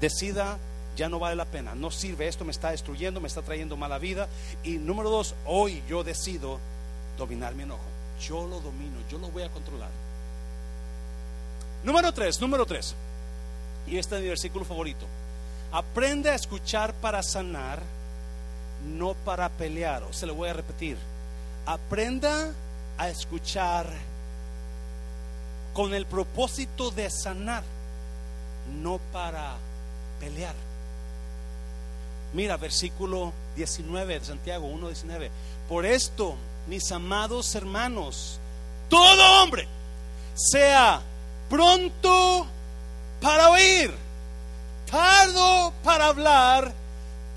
Decida, 0.00 0.58
ya 0.96 1.08
no 1.08 1.18
vale 1.18 1.36
la 1.36 1.46
pena. 1.46 1.74
No 1.74 1.90
sirve. 1.90 2.28
Esto 2.28 2.44
me 2.44 2.52
está 2.52 2.70
destruyendo, 2.70 3.20
me 3.20 3.28
está 3.28 3.42
trayendo 3.42 3.76
mala 3.76 3.98
vida. 3.98 4.28
Y 4.62 4.78
número 4.78 5.10
dos, 5.10 5.34
hoy 5.46 5.82
yo 5.88 6.04
decido 6.04 6.60
dominar 7.20 7.54
mi 7.54 7.62
enojo. 7.62 7.84
Yo 8.20 8.46
lo 8.46 8.60
domino, 8.60 8.96
yo 9.08 9.18
lo 9.18 9.28
voy 9.28 9.44
a 9.44 9.48
controlar. 9.48 9.90
Número 11.84 12.12
tres, 12.12 12.40
número 12.40 12.66
tres. 12.66 12.94
Y 13.86 13.96
este 13.96 14.16
es 14.16 14.22
mi 14.22 14.28
versículo 14.28 14.64
favorito. 14.64 15.06
Aprende 15.72 16.30
a 16.30 16.34
escuchar 16.34 16.92
para 16.94 17.22
sanar, 17.22 17.80
no 18.96 19.14
para 19.14 19.48
pelear. 19.48 20.02
O 20.02 20.12
se 20.12 20.26
lo 20.26 20.34
voy 20.34 20.48
a 20.48 20.54
repetir. 20.54 20.98
Aprenda 21.64 22.52
a 22.98 23.08
escuchar 23.08 23.86
con 25.72 25.94
el 25.94 26.06
propósito 26.06 26.90
de 26.90 27.08
sanar, 27.08 27.62
no 28.82 28.98
para 29.12 29.54
pelear. 30.18 30.54
Mira, 32.32 32.56
versículo 32.56 33.32
19 33.56 34.18
de 34.18 34.24
Santiago 34.24 34.68
1.19. 34.68 35.30
Por 35.68 35.86
esto, 35.86 36.36
mis 36.66 36.90
amados 36.92 37.54
hermanos, 37.54 38.38
todo 38.88 39.42
hombre 39.42 39.66
sea 40.34 41.00
pronto 41.48 42.46
para 43.20 43.50
oír, 43.50 43.94
tardo 44.90 45.72
para 45.82 46.06
hablar, 46.06 46.72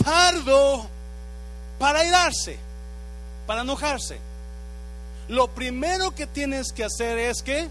tardo 0.03 0.87
para 1.79 2.05
irarse, 2.05 2.57
para 3.45 3.61
enojarse. 3.61 4.19
Lo 5.27 5.47
primero 5.47 6.13
que 6.13 6.27
tienes 6.27 6.71
que 6.71 6.83
hacer 6.83 7.17
es 7.17 7.41
que 7.41 7.69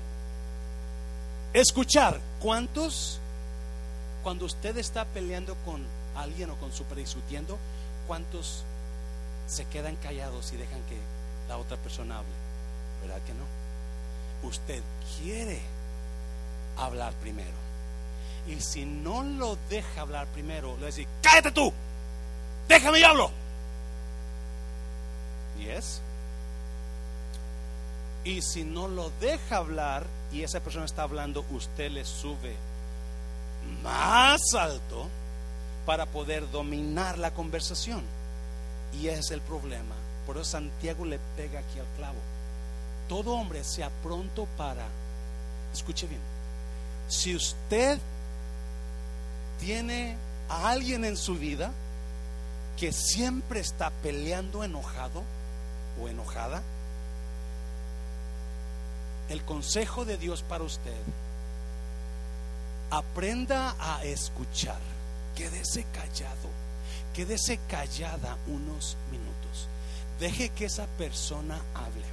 escuchar. 1.52 2.20
¿Cuántos? 2.40 3.18
Cuando 4.22 4.46
usted 4.46 4.76
está 4.78 5.04
peleando 5.04 5.54
con 5.64 5.82
alguien 6.16 6.50
o 6.50 6.56
con 6.56 6.72
super 6.72 6.96
discutiendo, 6.96 7.58
¿cuántos 8.06 8.64
se 9.46 9.64
quedan 9.66 9.96
callados 9.96 10.52
y 10.52 10.56
dejan 10.56 10.80
que 10.88 10.96
la 11.52 11.58
otra 11.58 11.76
persona 11.76 12.16
hable? 12.16 12.32
¿Verdad 13.02 13.20
que 13.26 13.34
no? 13.34 14.48
Usted 14.48 14.82
quiere 15.18 15.60
hablar 16.78 17.12
primero. 17.20 17.50
Y 18.48 18.58
si 18.60 18.86
no 18.86 19.22
lo 19.22 19.58
deja 19.68 20.00
hablar 20.00 20.26
primero, 20.28 20.78
le 20.78 20.86
decir, 20.86 21.06
cállate 21.20 21.52
tú, 21.52 21.70
déjame 22.66 23.00
y 23.00 23.04
hablo. 23.04 23.30
¿Y 25.60 25.68
es? 25.68 26.00
Y 28.24 28.40
si 28.40 28.64
no 28.64 28.88
lo 28.88 29.10
deja 29.20 29.58
hablar 29.58 30.06
y 30.32 30.44
esa 30.44 30.60
persona 30.60 30.86
está 30.86 31.02
hablando, 31.02 31.44
usted 31.50 31.90
le 31.90 32.06
sube 32.06 32.56
más 33.82 34.40
alto 34.54 35.06
para 35.84 36.06
poder 36.06 36.50
dominar 36.50 37.18
la 37.18 37.34
conversación. 37.34 38.02
Y 38.98 39.08
ese 39.08 39.20
es 39.20 39.30
el 39.32 39.42
problema. 39.42 40.01
Por 40.26 40.36
eso 40.36 40.44
Santiago 40.44 41.04
le 41.04 41.18
pega 41.36 41.60
aquí 41.60 41.78
al 41.78 41.86
clavo. 41.96 42.18
Todo 43.08 43.34
hombre 43.34 43.64
sea 43.64 43.90
pronto 44.02 44.46
para, 44.56 44.86
escuche 45.72 46.06
bien, 46.06 46.20
si 47.08 47.34
usted 47.34 47.98
tiene 49.60 50.16
a 50.48 50.70
alguien 50.70 51.04
en 51.04 51.16
su 51.16 51.34
vida 51.34 51.72
que 52.76 52.92
siempre 52.92 53.60
está 53.60 53.90
peleando 54.02 54.64
enojado 54.64 55.22
o 56.00 56.08
enojada, 56.08 56.62
el 59.28 59.42
consejo 59.44 60.04
de 60.04 60.16
Dios 60.18 60.42
para 60.42 60.64
usted, 60.64 61.00
aprenda 62.90 63.74
a 63.78 64.04
escuchar, 64.04 64.80
quédese 65.34 65.84
callado, 65.94 66.50
quédese 67.14 67.58
callada 67.68 68.36
unos 68.46 68.96
minutos, 69.10 69.31
deje 70.22 70.48
que 70.50 70.66
esa 70.66 70.86
persona 70.86 71.60
hable. 71.74 72.06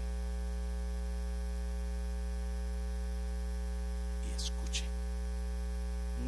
Y 4.28 4.36
escuche, 4.36 4.84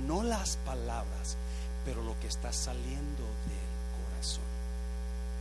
no 0.07 0.23
las 0.23 0.57
palabras, 0.57 1.35
pero 1.83 2.03
lo 2.03 2.17
que 2.19 2.27
está 2.27 2.53
saliendo 2.53 3.23
del 3.23 4.13
corazón. 4.13 4.43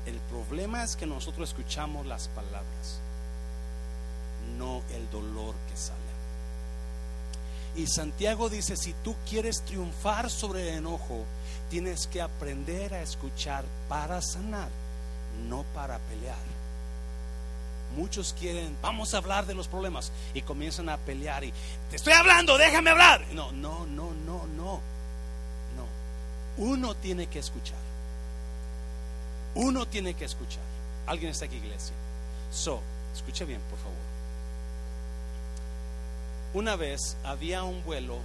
El 0.06 0.18
problema 0.30 0.82
es 0.82 0.96
que 0.96 1.06
nosotros 1.06 1.50
escuchamos 1.50 2.06
las 2.06 2.28
palabras 2.28 3.00
no 4.58 4.82
el 4.94 5.10
dolor 5.10 5.54
que 5.70 5.76
sale. 5.76 5.98
Y 7.76 7.86
Santiago 7.86 8.48
dice, 8.48 8.76
si 8.76 8.92
tú 9.04 9.14
quieres 9.28 9.62
triunfar 9.62 10.28
sobre 10.30 10.68
el 10.68 10.78
enojo, 10.78 11.24
tienes 11.70 12.06
que 12.06 12.20
aprender 12.20 12.94
a 12.94 13.02
escuchar 13.02 13.64
para 13.88 14.20
sanar, 14.20 14.68
no 15.48 15.64
para 15.74 15.98
pelear. 15.98 16.38
Muchos 17.96 18.34
quieren, 18.38 18.76
vamos 18.82 19.14
a 19.14 19.18
hablar 19.18 19.46
de 19.46 19.54
los 19.54 19.66
problemas 19.66 20.12
y 20.32 20.42
comienzan 20.42 20.88
a 20.88 20.96
pelear 20.96 21.42
y 21.42 21.52
te 21.90 21.96
estoy 21.96 22.12
hablando, 22.12 22.56
déjame 22.56 22.90
hablar. 22.90 23.26
No, 23.32 23.50
no, 23.52 23.86
no, 23.86 24.12
no, 24.26 24.46
no. 24.56 24.80
No. 25.76 25.86
Uno 26.56 26.94
tiene 26.94 27.26
que 27.26 27.40
escuchar. 27.40 27.78
Uno 29.54 29.86
tiene 29.86 30.14
que 30.14 30.24
escuchar. 30.24 30.62
¿Alguien 31.06 31.32
está 31.32 31.46
aquí, 31.46 31.56
iglesia? 31.56 31.94
So, 32.52 32.80
escuche 33.12 33.44
bien, 33.44 33.60
por 33.68 33.78
favor. 33.78 33.98
Una 36.54 36.76
vez 36.76 37.16
había 37.24 37.62
un 37.64 37.82
vuelo, 37.84 38.18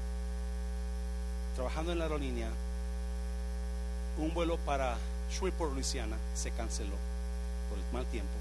trabajando 1.56 1.92
en 1.92 2.00
la 2.00 2.06
aerolínea, 2.06 2.50
un 4.18 4.34
vuelo 4.34 4.58
para 4.58 4.98
Shreveport, 5.32 5.74
Louisiana, 5.74 6.18
se 6.34 6.52
canceló 6.52 6.96
por 7.70 7.78
el 7.78 7.86
mal 7.94 8.06
tiempo. 8.12 8.32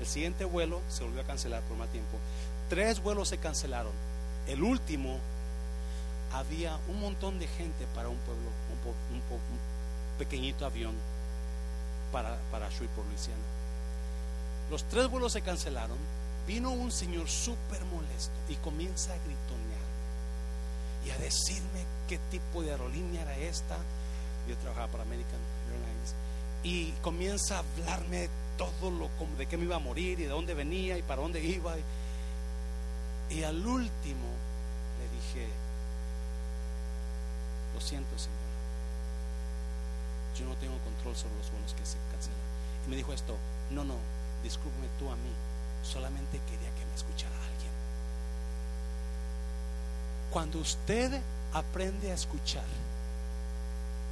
El 0.00 0.06
siguiente 0.06 0.44
vuelo 0.44 0.80
se 0.88 1.04
volvió 1.04 1.20
a 1.20 1.24
cancelar 1.24 1.62
por 1.62 1.76
mal 1.76 1.88
tiempo. 1.88 2.18
Tres 2.68 3.02
vuelos 3.02 3.28
se 3.28 3.38
cancelaron. 3.38 3.92
El 4.46 4.62
último, 4.62 5.18
había 6.32 6.78
un 6.88 7.00
montón 7.00 7.38
de 7.38 7.46
gente 7.46 7.86
para 7.94 8.08
un 8.08 8.18
pueblo, 8.18 8.50
un, 9.12 10.18
pequeñito 10.18 10.66
avión 10.66 10.94
para, 12.12 12.38
para 12.50 12.68
Shreveport, 12.70 13.08
Louisiana. 13.08 13.42
Los 14.70 14.84
tres 14.84 15.08
vuelos 15.08 15.32
se 15.32 15.42
cancelaron 15.42 15.98
vino 16.46 16.70
un 16.70 16.92
señor 16.92 17.28
súper 17.28 17.82
molesto 17.86 18.34
y 18.48 18.56
comienza 18.56 19.12
a 19.12 19.16
gritonear 19.16 19.84
y 21.06 21.10
a 21.10 21.18
decirme 21.18 21.84
qué 22.08 22.18
tipo 22.30 22.62
de 22.62 22.72
aerolínea 22.72 23.22
era 23.22 23.36
esta. 23.36 23.76
Yo 24.48 24.56
trabajaba 24.58 24.88
para 24.88 25.04
American 25.04 25.40
y 26.64 26.92
comienza 27.02 27.56
a 27.56 27.58
hablarme 27.58 28.28
todo 28.56 28.90
lo 28.90 29.10
de 29.36 29.46
qué 29.46 29.56
me 29.56 29.64
iba 29.64 29.76
a 29.76 29.80
morir 29.80 30.18
y 30.18 30.24
de 30.24 30.28
dónde 30.30 30.54
venía 30.54 30.96
y 30.96 31.02
para 31.02 31.20
dónde 31.20 31.44
iba. 31.44 31.74
Y, 33.30 33.42
al 33.44 33.66
último 33.66 34.26
le 34.98 35.08
dije, 35.16 35.48
lo 37.74 37.80
siento 37.80 38.18
señor, 38.18 38.38
yo 40.38 40.46
no 40.46 40.54
tengo 40.56 40.78
control 40.78 41.14
sobre 41.14 41.36
los 41.36 41.50
vuelos 41.50 41.74
que 41.74 41.84
se 41.84 41.98
cancelan. 42.10 42.38
Y 42.86 42.90
me 42.90 42.96
dijo 42.96 43.12
esto, 43.12 43.36
no, 43.70 43.84
no, 43.84 43.96
discúlpeme 44.42 44.88
tú 44.98 45.10
a 45.10 45.16
mí 45.16 45.30
solamente 45.82 46.40
quería 46.46 46.74
que 46.74 46.86
me 46.86 46.94
escuchara 46.94 47.34
alguien. 47.34 47.72
Cuando 50.30 50.60
usted 50.60 51.20
aprende 51.52 52.10
a 52.10 52.14
escuchar, 52.14 52.64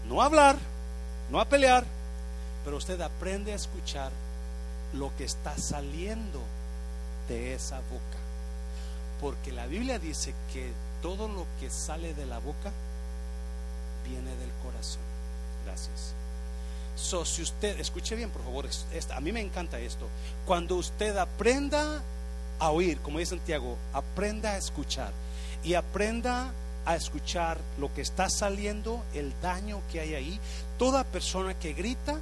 no 0.06 0.20
a 0.20 0.26
hablar, 0.26 0.56
no 1.30 1.40
a 1.40 1.46
pelear, 1.46 1.84
pero 2.64 2.76
usted 2.76 3.00
aprende 3.00 3.52
a 3.52 3.56
escuchar 3.56 4.10
lo 4.92 5.14
que 5.16 5.24
está 5.24 5.56
saliendo 5.58 6.40
de 7.28 7.54
esa 7.54 7.76
boca. 7.76 8.18
Porque 9.20 9.52
la 9.52 9.66
Biblia 9.66 9.98
dice 9.98 10.34
que 10.52 10.72
todo 11.00 11.28
lo 11.28 11.46
que 11.60 11.70
sale 11.70 12.14
de 12.14 12.26
la 12.26 12.38
boca 12.38 12.72
viene 14.08 14.30
del 14.36 14.50
corazón. 14.62 15.02
Gracias. 15.64 16.14
So, 16.96 17.24
si 17.24 17.42
usted, 17.42 17.80
escuche 17.80 18.14
bien, 18.16 18.30
por 18.30 18.42
favor, 18.42 18.68
a 19.10 19.20
mí 19.20 19.32
me 19.32 19.40
encanta 19.40 19.78
esto. 19.78 20.06
Cuando 20.44 20.76
usted 20.76 21.16
aprenda 21.16 22.02
a 22.58 22.70
oír, 22.70 22.98
como 23.00 23.18
dice 23.18 23.36
Santiago, 23.36 23.76
aprenda 23.92 24.52
a 24.52 24.56
escuchar 24.56 25.12
y 25.64 25.74
aprenda 25.74 26.52
a 26.84 26.96
escuchar 26.96 27.58
lo 27.78 27.92
que 27.94 28.02
está 28.02 28.28
saliendo, 28.28 29.02
el 29.14 29.32
daño 29.40 29.80
que 29.90 30.00
hay 30.00 30.14
ahí. 30.14 30.40
Toda 30.78 31.04
persona 31.04 31.58
que 31.58 31.72
grita 31.72 32.18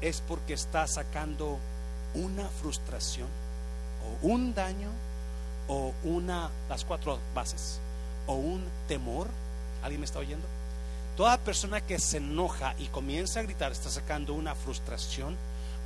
es 0.00 0.20
porque 0.20 0.54
está 0.54 0.86
sacando 0.86 1.58
una 2.14 2.48
frustración 2.48 3.28
o 4.04 4.26
un 4.26 4.54
daño 4.54 4.90
o 5.68 5.92
una, 6.04 6.50
las 6.68 6.84
cuatro 6.84 7.18
bases, 7.34 7.78
o 8.26 8.34
un 8.34 8.64
temor 8.86 9.28
¿Alguien 9.82 10.00
me 10.00 10.06
está 10.06 10.18
oyendo? 10.18 10.46
Toda 11.16 11.38
persona 11.38 11.80
que 11.80 11.98
se 11.98 12.18
enoja 12.18 12.74
y 12.78 12.86
comienza 12.86 13.40
a 13.40 13.42
gritar 13.42 13.72
está 13.72 13.90
sacando 13.90 14.34
una 14.34 14.54
frustración 14.54 15.36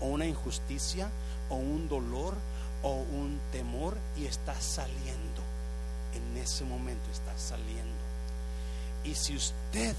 o 0.01 0.07
una 0.07 0.27
injusticia 0.27 1.09
o 1.48 1.57
un 1.57 1.88
dolor 1.88 2.35
o 2.83 2.94
un 2.94 3.40
temor 3.51 3.96
y 4.16 4.27
está 4.27 4.59
saliendo. 4.61 5.42
En 6.14 6.37
ese 6.42 6.64
momento 6.64 7.11
está 7.11 7.37
saliendo. 7.38 7.92
Y 9.05 9.14
si 9.14 9.37
usted 9.37 9.94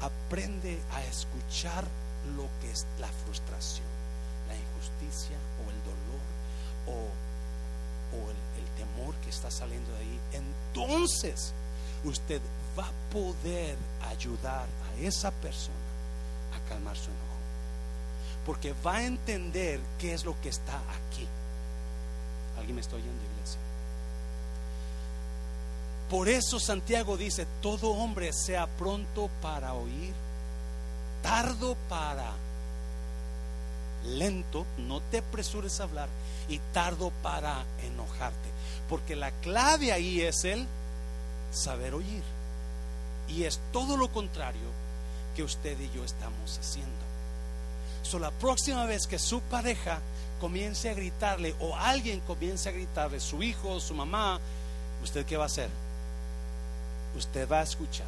aprende 0.00 0.80
a 0.92 1.04
escuchar 1.04 1.84
lo 2.36 2.48
que 2.60 2.70
es 2.70 2.86
la 3.00 3.08
frustración, 3.24 3.86
la 4.48 4.54
injusticia 4.56 5.36
o 5.58 5.70
el 5.70 5.78
dolor 5.84 6.22
o, 6.86 8.28
el, 8.28 8.62
el 8.62 8.68
temor 8.76 9.14
que 9.16 9.30
está 9.30 9.50
saliendo 9.50 9.90
de 9.92 9.98
ahí, 9.98 10.20
entonces 10.32 11.52
usted 12.04 12.40
va 12.78 12.86
a 12.86 13.12
poder 13.12 13.76
ayudar 14.08 14.66
a 14.66 15.00
esa 15.00 15.30
persona 15.30 15.76
a 16.54 16.68
calmar 16.68 16.96
su 16.96 17.10
enojo. 17.10 17.22
Porque 18.46 18.74
va 18.84 18.96
a 18.96 19.04
entender 19.04 19.80
qué 19.98 20.14
es 20.14 20.24
lo 20.24 20.38
que 20.40 20.48
está 20.48 20.76
aquí. 20.76 21.26
¿Alguien 22.58 22.74
me 22.74 22.80
está 22.80 22.96
oyendo, 22.96 23.22
iglesia? 23.34 23.60
Por 26.10 26.28
eso 26.28 26.58
Santiago 26.60 27.16
dice, 27.16 27.46
todo 27.60 27.92
hombre 27.92 28.32
sea 28.32 28.66
pronto 28.66 29.30
para 29.40 29.74
oír, 29.74 30.12
tardo 31.22 31.76
para 31.88 32.32
lento, 34.04 34.66
no 34.78 35.00
te 35.00 35.18
apresures 35.18 35.80
a 35.80 35.84
hablar, 35.84 36.08
y 36.48 36.58
tardo 36.72 37.12
para 37.22 37.64
enojarte. 37.82 38.48
Porque 38.88 39.16
la 39.16 39.30
clave 39.30 39.92
ahí 39.92 40.20
es 40.20 40.44
el 40.44 40.66
saber 41.52 41.94
oír. 41.94 42.22
Y 43.28 43.44
es 43.44 43.60
todo 43.72 43.96
lo 43.96 44.12
contrario 44.12 44.82
que 45.34 45.42
usted 45.42 45.78
y 45.80 45.90
yo 45.96 46.04
estamos 46.04 46.58
haciendo. 46.58 46.90
So, 48.02 48.18
la 48.18 48.30
próxima 48.30 48.84
vez 48.84 49.06
que 49.06 49.18
su 49.18 49.40
pareja 49.42 50.00
comience 50.40 50.90
a 50.90 50.94
gritarle 50.94 51.54
o 51.60 51.76
alguien 51.76 52.20
comience 52.20 52.68
a 52.68 52.72
gritarle, 52.72 53.20
su 53.20 53.42
hijo, 53.42 53.78
su 53.80 53.94
mamá, 53.94 54.40
¿usted 55.02 55.24
qué 55.24 55.36
va 55.36 55.44
a 55.44 55.46
hacer? 55.46 55.70
Usted 57.16 57.48
va 57.48 57.60
a 57.60 57.62
escuchar. 57.62 58.06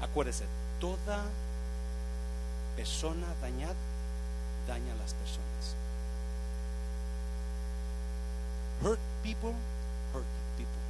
Acuérdese, 0.00 0.44
toda 0.82 1.22
persona 2.74 3.26
dañada 3.40 3.76
daña 4.66 4.92
a 4.92 4.96
las 4.96 5.14
personas. 5.14 5.76
Hurt 8.82 8.98
people, 9.22 9.54
hurt 10.12 10.26
people. 10.56 10.82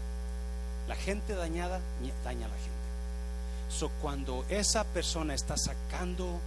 La 0.88 0.96
gente 0.96 1.34
dañada 1.34 1.78
daña 2.24 2.46
a 2.46 2.48
la 2.48 2.56
gente. 2.56 2.72
So, 3.68 3.90
cuando 4.00 4.46
esa 4.48 4.84
persona 4.84 5.34
está 5.34 5.56
sacando 5.58 6.40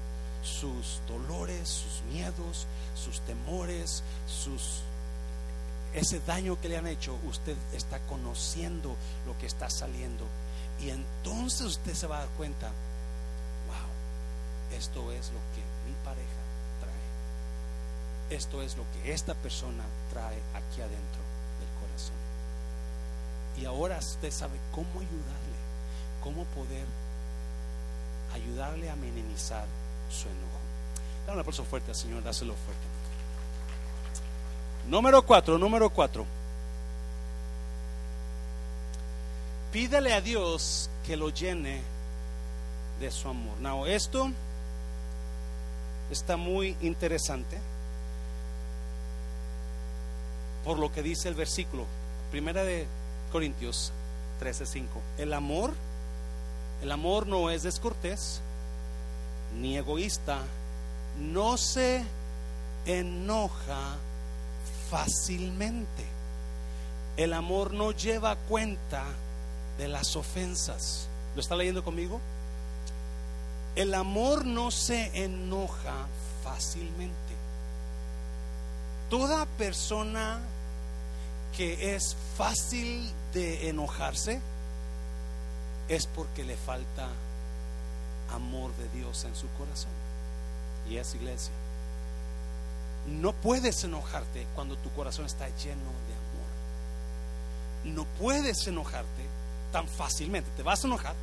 sus 0.44 1.02
dolores, 1.08 1.70
sus 1.70 2.02
miedos, 2.12 2.66
sus 2.96 3.22
temores, 3.22 4.02
ese 5.94 6.20
daño 6.22 6.60
que 6.60 6.70
le 6.70 6.78
han 6.78 6.88
hecho, 6.88 7.16
usted 7.28 7.56
está 7.74 8.00
conociendo 8.08 8.96
lo 9.28 9.38
que 9.38 9.46
está 9.46 9.70
saliendo 9.70 10.26
y 10.82 10.90
entonces 10.90 11.62
usted 11.62 11.94
se 11.94 12.08
va 12.08 12.18
a 12.18 12.20
dar 12.22 12.30
cuenta, 12.38 12.72
esto 14.78 15.12
es 15.12 15.28
lo 15.28 15.40
que 15.54 15.62
mi 15.86 15.94
pareja 16.04 16.42
trae. 16.82 18.38
Esto 18.38 18.62
es 18.62 18.76
lo 18.76 18.84
que 18.94 19.14
esta 19.14 19.34
persona 19.34 19.84
trae 20.12 20.38
aquí 20.54 20.82
adentro 20.82 21.22
del 21.60 21.70
corazón. 21.80 22.16
Y 23.58 23.66
ahora 23.66 23.98
usted 24.00 24.32
sabe 24.32 24.58
cómo 24.72 25.00
ayudarle, 25.00 25.58
cómo 26.24 26.44
poder 26.46 26.86
ayudarle 28.34 28.90
a 28.90 28.96
minimizar 28.96 29.66
su 30.10 30.28
enojo. 30.28 30.60
Dale 31.26 31.34
un 31.36 31.40
aplauso 31.40 31.64
fuerte 31.64 31.92
al 31.92 31.96
Señor, 31.96 32.24
dáselo 32.24 32.54
fuerte. 32.54 32.84
Número 34.88 35.26
cuatro, 35.26 35.58
número 35.58 35.90
cuatro. 35.90 36.26
Pídele 39.72 40.14
a 40.14 40.22
Dios 40.22 40.90
que 41.06 41.18
lo 41.18 41.30
llene 41.30 41.82
de 43.00 43.12
su 43.12 43.28
amor. 43.28 43.60
Now, 43.60 43.86
esto 43.86 44.32
está 46.12 46.38
muy 46.38 46.76
interesante 46.82 47.58
por 50.66 50.80
lo 50.80 50.92
que 50.92 51.04
dice 51.04 51.30
el 51.30 51.36
versículo, 51.36 51.86
primera 52.32 52.64
de 52.64 52.88
Corintios 53.32 53.92
13:5. 54.40 55.02
El 55.18 55.34
amor, 55.34 55.72
el 56.82 56.92
amor 56.92 57.28
no 57.28 57.52
es 57.52 57.64
descortés 57.64 58.42
ni 59.60 59.78
egoísta, 59.78 60.40
no 61.20 61.58
se 61.58 62.04
enoja 62.86 63.98
fácilmente. 64.90 66.04
El 67.16 67.34
amor 67.34 67.74
no 67.74 67.92
lleva 67.92 68.36
cuenta 68.36 69.04
de 69.78 69.88
las 69.88 70.16
ofensas. 70.16 71.08
¿Lo 71.36 71.42
está 71.42 71.56
leyendo 71.56 71.84
conmigo? 71.84 72.20
El 73.76 73.94
amor 73.94 74.46
no 74.46 74.72
se 74.72 75.24
enoja 75.24 76.08
fácilmente. 76.44 77.14
Toda 79.10 79.46
persona 79.46 80.40
que 81.56 81.96
es 81.96 82.16
fácil 82.38 83.12
de 83.34 83.70
enojarse 83.70 84.40
es 85.90 86.08
porque 86.08 86.44
le 86.44 86.56
falta 86.56 87.10
amor 88.34 88.72
de 88.78 88.88
Dios 88.98 89.26
en 89.26 89.36
su 89.36 89.48
corazón. 89.58 89.92
Y 90.90 90.98
es 90.98 91.14
iglesia. 91.16 91.54
No 93.08 93.34
puedes 93.34 93.84
enojarte 93.84 94.48
cuando 94.56 94.78
tu 94.78 94.90
corazón 94.92 95.26
está 95.26 95.48
lleno 95.48 95.92
de 96.08 96.14
amor. 96.14 97.96
No 97.96 98.06
puedes 98.20 98.66
enojarte 98.68 99.26
tan 99.72 99.88
fácilmente. 99.88 100.50
Te 100.56 100.64
vas 100.64 100.84
a 100.84 100.88
enojar 100.88 101.14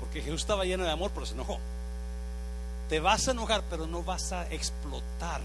porque 0.00 0.22
Jesús 0.22 0.40
estaba 0.40 0.64
lleno 0.64 0.84
de 0.84 0.90
amor, 0.90 1.10
pero 1.14 1.26
se 1.26 1.34
enojó. 1.34 1.58
Te 2.88 2.98
vas 2.98 3.28
a 3.28 3.30
enojar, 3.30 3.62
pero 3.70 3.86
no 3.86 4.02
vas 4.02 4.32
a 4.32 4.50
explotar. 4.50 5.42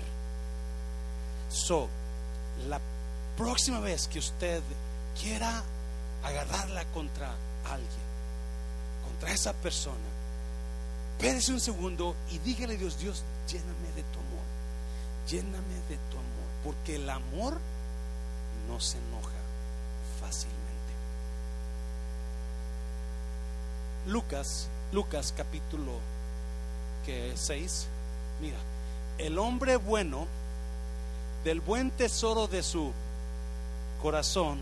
So, 1.50 1.88
la 2.68 2.80
próxima 3.38 3.80
vez 3.80 4.08
que 4.08 4.20
usted 4.20 4.64
quiera 5.22 5.62
agarrarla 6.24 6.86
contra 6.86 7.36
alguien, 7.66 8.06
contra 9.04 9.32
esa 9.32 9.54
persona, 9.54 9.96
espérese 11.18 11.54
un 11.54 11.60
segundo 11.60 12.16
y 12.32 12.40
dígale 12.40 12.76
a 12.76 12.78
Dios, 12.78 12.98
Dios, 12.98 13.24
lléname 13.48 13.92
de 13.96 14.04
tu 14.04 14.20
amor, 14.20 14.46
lléname 15.30 15.76
de 15.90 15.98
tu 16.10 16.18
amor, 16.18 16.50
porque 16.64 16.96
el 16.96 17.10
amor 17.10 17.60
no 18.68 18.80
se 18.80 18.98
enoja 18.98 19.30
fácilmente. 20.20 20.75
Lucas, 24.08 24.68
Lucas 24.92 25.34
capítulo 25.36 25.94
que 27.06 27.34
6, 27.36 27.88
mira, 28.40 28.58
el 29.18 29.40
hombre 29.40 29.78
bueno 29.78 30.28
del 31.44 31.60
buen 31.60 31.90
tesoro 31.90 32.48
de 32.48 32.62
su 32.62 32.92
corazón 34.02 34.60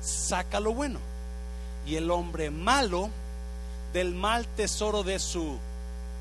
saca 0.00 0.58
lo 0.58 0.74
bueno 0.74 0.98
y 1.86 1.94
el 1.94 2.10
hombre 2.10 2.50
malo 2.50 3.08
del 3.92 4.14
mal 4.14 4.46
tesoro 4.48 5.04
de 5.04 5.20
su 5.20 5.58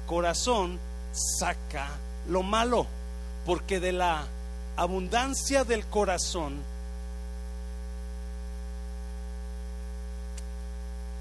corazón 0.08 0.80
saca 1.14 1.90
lo 2.28 2.44
malo, 2.44 2.86
porque 3.46 3.80
de 3.80 3.92
la 3.92 4.26
abundancia 4.78 5.64
del 5.64 5.84
corazón 5.88 6.62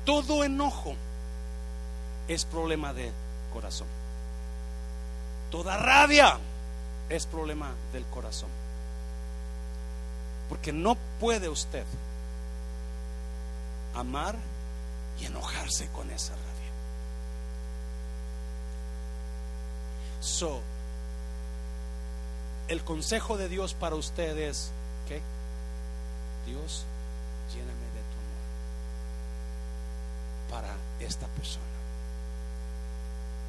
todo 0.05 0.45
enojo 0.45 0.97
es 2.31 2.45
problema 2.45 2.93
de 2.93 3.11
corazón. 3.53 3.89
Toda 5.51 5.77
rabia 5.77 6.39
es 7.09 7.27
problema 7.27 7.73
del 7.93 8.05
corazón. 8.07 8.49
Porque 10.49 10.73
no 10.73 10.97
puede 11.19 11.49
usted 11.49 11.85
amar 13.95 14.37
y 15.21 15.25
enojarse 15.27 15.89
con 15.89 16.09
esa 16.11 16.35
rabia. 16.35 16.51
So, 20.21 20.61
el 22.69 22.85
consejo 22.85 23.37
de 23.37 23.49
Dios 23.49 23.75
para 23.75 23.97
ustedes, 23.97 24.71
¿qué? 25.09 25.21
Dios, 26.47 26.85
lléname 27.53 27.73
de 27.73 28.03
tu 28.11 28.17
amor 30.55 30.63
para 30.63 30.77
esta 31.01 31.27
persona, 31.27 31.65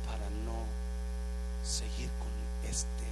para 0.05 0.29
no 0.45 0.65
seguir 1.81 2.09
con 2.19 2.69
este 2.69 3.05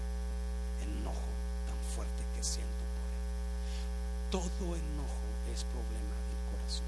enojo 0.84 1.32
tan 1.68 1.80
fuerte 1.96 2.24
que 2.36 2.44
siento 2.44 2.84
por 2.96 3.10
él. 3.10 4.50
Todo 4.60 4.76
enojo 4.76 5.30
es 5.54 5.64
problema 5.64 6.16
del 6.30 6.40
corazón. 6.52 6.86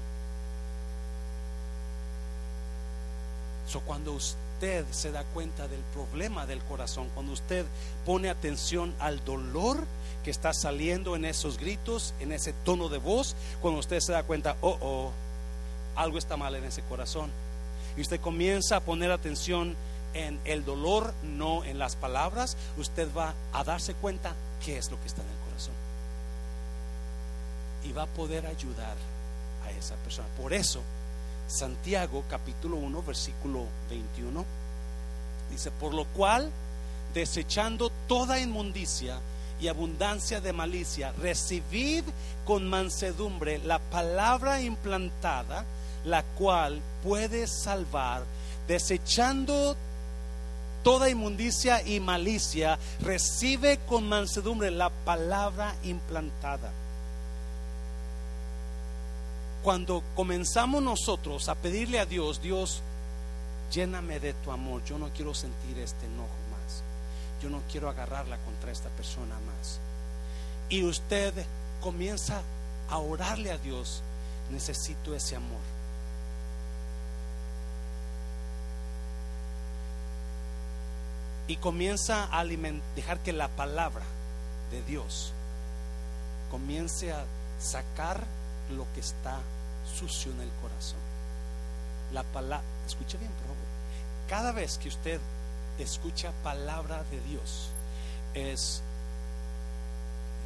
So, 3.66 3.80
cuando 3.80 4.12
usted 4.12 4.84
se 4.90 5.10
da 5.10 5.24
cuenta 5.24 5.66
del 5.66 5.80
problema 5.92 6.46
del 6.46 6.60
corazón, 6.62 7.08
cuando 7.14 7.32
usted 7.32 7.66
pone 8.06 8.30
atención 8.30 8.94
al 9.00 9.24
dolor 9.24 9.84
que 10.24 10.30
está 10.30 10.52
saliendo 10.52 11.16
en 11.16 11.24
esos 11.24 11.58
gritos, 11.58 12.14
en 12.20 12.30
ese 12.30 12.52
tono 12.64 12.88
de 12.88 12.98
voz, 12.98 13.34
cuando 13.60 13.80
usted 13.80 13.98
se 13.98 14.12
da 14.12 14.22
cuenta, 14.22 14.56
oh, 14.60 14.78
oh, 14.80 15.10
algo 15.96 16.18
está 16.18 16.36
mal 16.36 16.54
en 16.54 16.64
ese 16.64 16.82
corazón. 16.82 17.30
Y 17.96 18.00
usted 18.00 18.20
comienza 18.20 18.76
a 18.76 18.80
poner 18.80 19.10
atención 19.10 19.74
en 20.14 20.40
el 20.44 20.64
dolor, 20.64 21.14
no 21.22 21.64
en 21.64 21.78
las 21.78 21.96
palabras, 21.96 22.56
usted 22.76 23.08
va 23.16 23.34
a 23.52 23.64
darse 23.64 23.94
cuenta 23.94 24.34
qué 24.64 24.78
es 24.78 24.90
lo 24.90 25.00
que 25.00 25.06
está 25.06 25.22
en 25.22 25.28
el 25.28 25.36
corazón. 25.48 25.74
Y 27.84 27.92
va 27.92 28.02
a 28.04 28.06
poder 28.06 28.46
ayudar 28.46 28.96
a 29.64 29.70
esa 29.70 29.94
persona. 29.96 30.28
Por 30.40 30.52
eso, 30.52 30.80
Santiago 31.48 32.24
capítulo 32.28 32.76
1, 32.76 33.02
versículo 33.02 33.66
21, 33.90 34.44
dice, 35.50 35.70
por 35.70 35.94
lo 35.94 36.04
cual, 36.06 36.50
desechando 37.14 37.90
toda 38.06 38.40
inmundicia 38.40 39.18
y 39.60 39.68
abundancia 39.68 40.40
de 40.40 40.52
malicia, 40.52 41.12
recibid 41.12 42.04
con 42.44 42.68
mansedumbre 42.68 43.58
la 43.58 43.78
palabra 43.78 44.60
implantada, 44.60 45.64
la 46.04 46.22
cual 46.22 46.80
puede 47.02 47.46
salvar, 47.46 48.24
desechando 48.66 49.76
toda 50.82 51.10
inmundicia 51.10 51.86
y 51.86 52.00
malicia, 52.00 52.78
recibe 53.00 53.78
con 53.88 54.08
mansedumbre 54.08 54.70
la 54.70 54.90
palabra 54.90 55.74
implantada. 55.84 56.72
Cuando 59.62 60.02
comenzamos 60.16 60.82
nosotros 60.82 61.48
a 61.48 61.54
pedirle 61.54 62.00
a 62.00 62.06
Dios, 62.06 62.42
Dios, 62.42 62.82
lléname 63.70 64.20
de 64.20 64.34
tu 64.34 64.50
amor, 64.50 64.84
yo 64.84 64.98
no 64.98 65.08
quiero 65.10 65.34
sentir 65.34 65.78
este 65.78 66.06
enojo 66.06 66.28
más, 66.50 66.82
yo 67.42 67.48
no 67.48 67.62
quiero 67.70 67.88
agarrarla 67.88 68.38
contra 68.38 68.72
esta 68.72 68.88
persona 68.90 69.34
más. 69.46 69.78
Y 70.68 70.84
usted 70.84 71.32
comienza 71.80 72.42
a 72.90 72.98
orarle 72.98 73.52
a 73.52 73.58
Dios, 73.58 74.02
necesito 74.50 75.14
ese 75.14 75.36
amor. 75.36 75.71
Y 81.52 81.56
comienza 81.56 82.30
a 82.32 82.46
dejar 82.96 83.18
que 83.18 83.34
la 83.34 83.46
palabra 83.48 84.06
de 84.70 84.82
Dios 84.84 85.34
comience 86.50 87.12
a 87.12 87.26
sacar 87.60 88.24
lo 88.74 88.86
que 88.94 89.00
está 89.00 89.38
sucio 89.98 90.32
en 90.32 90.40
el 90.40 90.48
corazón. 90.62 90.98
La 92.14 92.22
palabra, 92.22 92.64
escuche 92.86 93.18
bien, 93.18 93.30
por. 93.32 93.54
Cada 94.30 94.52
vez 94.52 94.78
que 94.78 94.88
usted 94.88 95.20
escucha 95.78 96.32
palabra 96.42 97.04
de 97.10 97.20
Dios, 97.20 97.68
es 98.32 98.80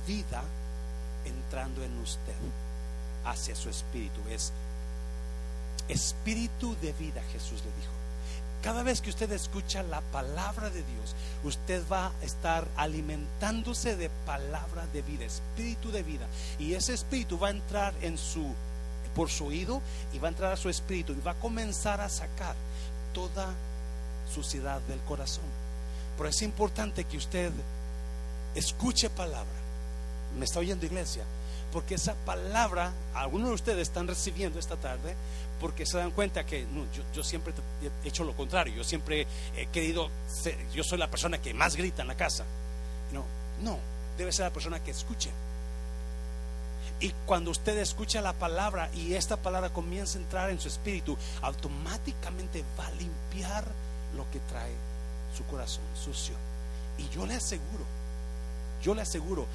vida 0.08 0.42
entrando 1.24 1.84
en 1.84 1.96
usted 2.00 2.34
hacia 3.24 3.54
su 3.54 3.70
espíritu. 3.70 4.20
Es 4.28 4.52
espíritu 5.86 6.76
de 6.82 6.92
vida, 6.94 7.22
Jesús 7.32 7.62
le 7.64 7.70
dijo. 7.80 8.05
Cada 8.66 8.82
vez 8.82 9.00
que 9.00 9.10
usted 9.10 9.30
escucha 9.30 9.84
la 9.84 10.00
palabra 10.00 10.70
de 10.70 10.82
Dios, 10.82 11.14
usted 11.44 11.84
va 11.88 12.08
a 12.08 12.24
estar 12.24 12.66
alimentándose 12.76 13.94
de 13.94 14.10
palabra 14.26 14.88
de 14.92 15.02
vida, 15.02 15.24
espíritu 15.24 15.92
de 15.92 16.02
vida. 16.02 16.26
Y 16.58 16.74
ese 16.74 16.92
espíritu 16.92 17.38
va 17.38 17.46
a 17.46 17.52
entrar 17.52 17.94
en 18.02 18.18
su 18.18 18.44
por 19.14 19.30
su 19.30 19.46
oído 19.46 19.80
y 20.12 20.18
va 20.18 20.26
a 20.26 20.32
entrar 20.32 20.52
a 20.52 20.56
su 20.56 20.68
espíritu 20.68 21.12
y 21.12 21.20
va 21.20 21.30
a 21.30 21.34
comenzar 21.38 22.00
a 22.00 22.08
sacar 22.08 22.56
toda 23.14 23.54
suciedad 24.34 24.80
del 24.88 24.98
corazón. 25.02 25.44
Pero 26.16 26.28
es 26.28 26.42
importante 26.42 27.04
que 27.04 27.18
usted 27.18 27.52
escuche 28.56 29.08
palabra. 29.10 29.46
¿Me 30.36 30.44
está 30.44 30.58
oyendo 30.58 30.86
iglesia? 30.86 31.22
Porque 31.72 31.96
esa 31.96 32.14
palabra, 32.14 32.92
algunos 33.14 33.48
de 33.48 33.54
ustedes 33.54 33.88
están 33.88 34.06
recibiendo 34.06 34.58
esta 34.58 34.76
tarde, 34.76 35.14
porque 35.60 35.86
se 35.86 35.98
dan 35.98 36.10
cuenta 36.10 36.44
que 36.44 36.66
yo, 37.14 37.24
siempre 37.24 37.52
he 38.04 38.08
hecho 38.08 38.24
lo 38.24 38.34
contrario, 38.34 38.74
yo 38.74 38.84
siempre 38.84 39.26
he 39.56 39.66
querido, 39.66 40.10
yo 40.72 40.84
soy 40.84 40.98
la 40.98 41.10
persona 41.10 41.38
que 41.38 41.54
más 41.54 41.76
grita 41.76 42.02
en 42.02 42.08
la 42.08 42.16
casa. 42.16 42.44
No, 43.12 43.24
no, 43.62 43.78
debe 44.16 44.32
ser 44.32 44.46
la 44.46 44.52
persona 44.52 44.82
que 44.82 44.90
escuche. 44.90 45.30
Y 46.98 47.12
cuando 47.26 47.50
usted 47.50 47.76
escucha 47.78 48.22
la 48.22 48.32
palabra 48.32 48.90
y 48.94 49.14
esta 49.14 49.36
palabra 49.36 49.70
comienza 49.70 50.18
a 50.18 50.22
entrar 50.22 50.50
en 50.50 50.58
su 50.58 50.68
espíritu, 50.68 51.16
automáticamente 51.42 52.64
va 52.78 52.86
a 52.86 52.90
limpiar 52.92 53.64
lo 54.16 54.30
que 54.30 54.40
trae 54.40 54.72
su 55.36 55.44
corazón 55.44 55.84
sucio. 55.94 56.34
Y 56.96 57.08
yo 57.14 57.26
le 57.26 57.34
aseguro, 57.34 57.84
yo 58.82 58.94
le 58.94 59.02
aseguro, 59.02 59.46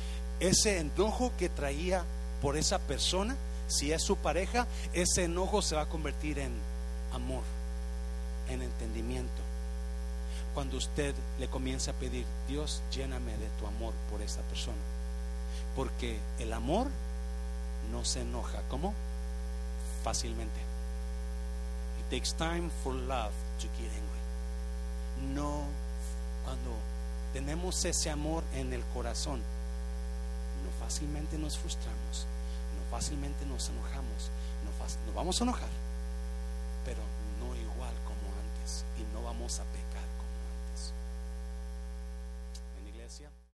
ese 0.41 0.79
enojo 0.79 1.31
que 1.37 1.49
traía 1.49 2.03
por 2.41 2.57
esa 2.57 2.79
persona, 2.79 3.37
si 3.67 3.93
es 3.93 4.01
su 4.01 4.17
pareja, 4.17 4.67
ese 4.91 5.25
enojo 5.25 5.61
se 5.61 5.75
va 5.75 5.83
a 5.83 5.89
convertir 5.89 6.39
en 6.39 6.51
amor, 7.13 7.43
en 8.49 8.63
entendimiento. 8.63 9.41
Cuando 10.55 10.77
usted 10.77 11.13
le 11.39 11.47
comienza 11.47 11.91
a 11.91 11.93
pedir, 11.93 12.25
Dios, 12.49 12.81
lléname 12.91 13.37
de 13.37 13.47
tu 13.59 13.67
amor 13.67 13.93
por 14.09 14.21
esta 14.21 14.41
persona. 14.41 14.77
Porque 15.75 16.19
el 16.39 16.51
amor 16.51 16.87
no 17.91 18.03
se 18.03 18.21
enoja. 18.21 18.61
¿Cómo? 18.67 18.93
Fácilmente. 20.03 20.59
It 21.99 22.09
takes 22.09 22.35
time 22.35 22.69
for 22.83 22.93
love 22.93 23.31
to 23.59 23.67
get 23.77 23.91
angry. 23.91 25.33
No, 25.35 25.65
cuando 26.43 26.71
tenemos 27.31 27.85
ese 27.85 28.09
amor 28.09 28.43
en 28.55 28.73
el 28.73 28.83
corazón, 28.93 29.39
fácilmente 30.91 31.37
nos 31.37 31.57
frustramos 31.57 32.27
fácilmente 32.91 33.45
nos 33.45 33.69
enojamos, 33.69 34.29
nos 35.05 35.15
vamos 35.15 35.39
a 35.39 35.43
enojar, 35.45 35.69
pero 36.83 36.99
no 37.39 37.55
igual 37.55 37.93
como 38.03 38.27
antes 38.43 38.83
y 38.99 39.13
no 39.13 39.23
vamos 39.23 39.61
a 39.61 39.63
pecar. 39.63 39.80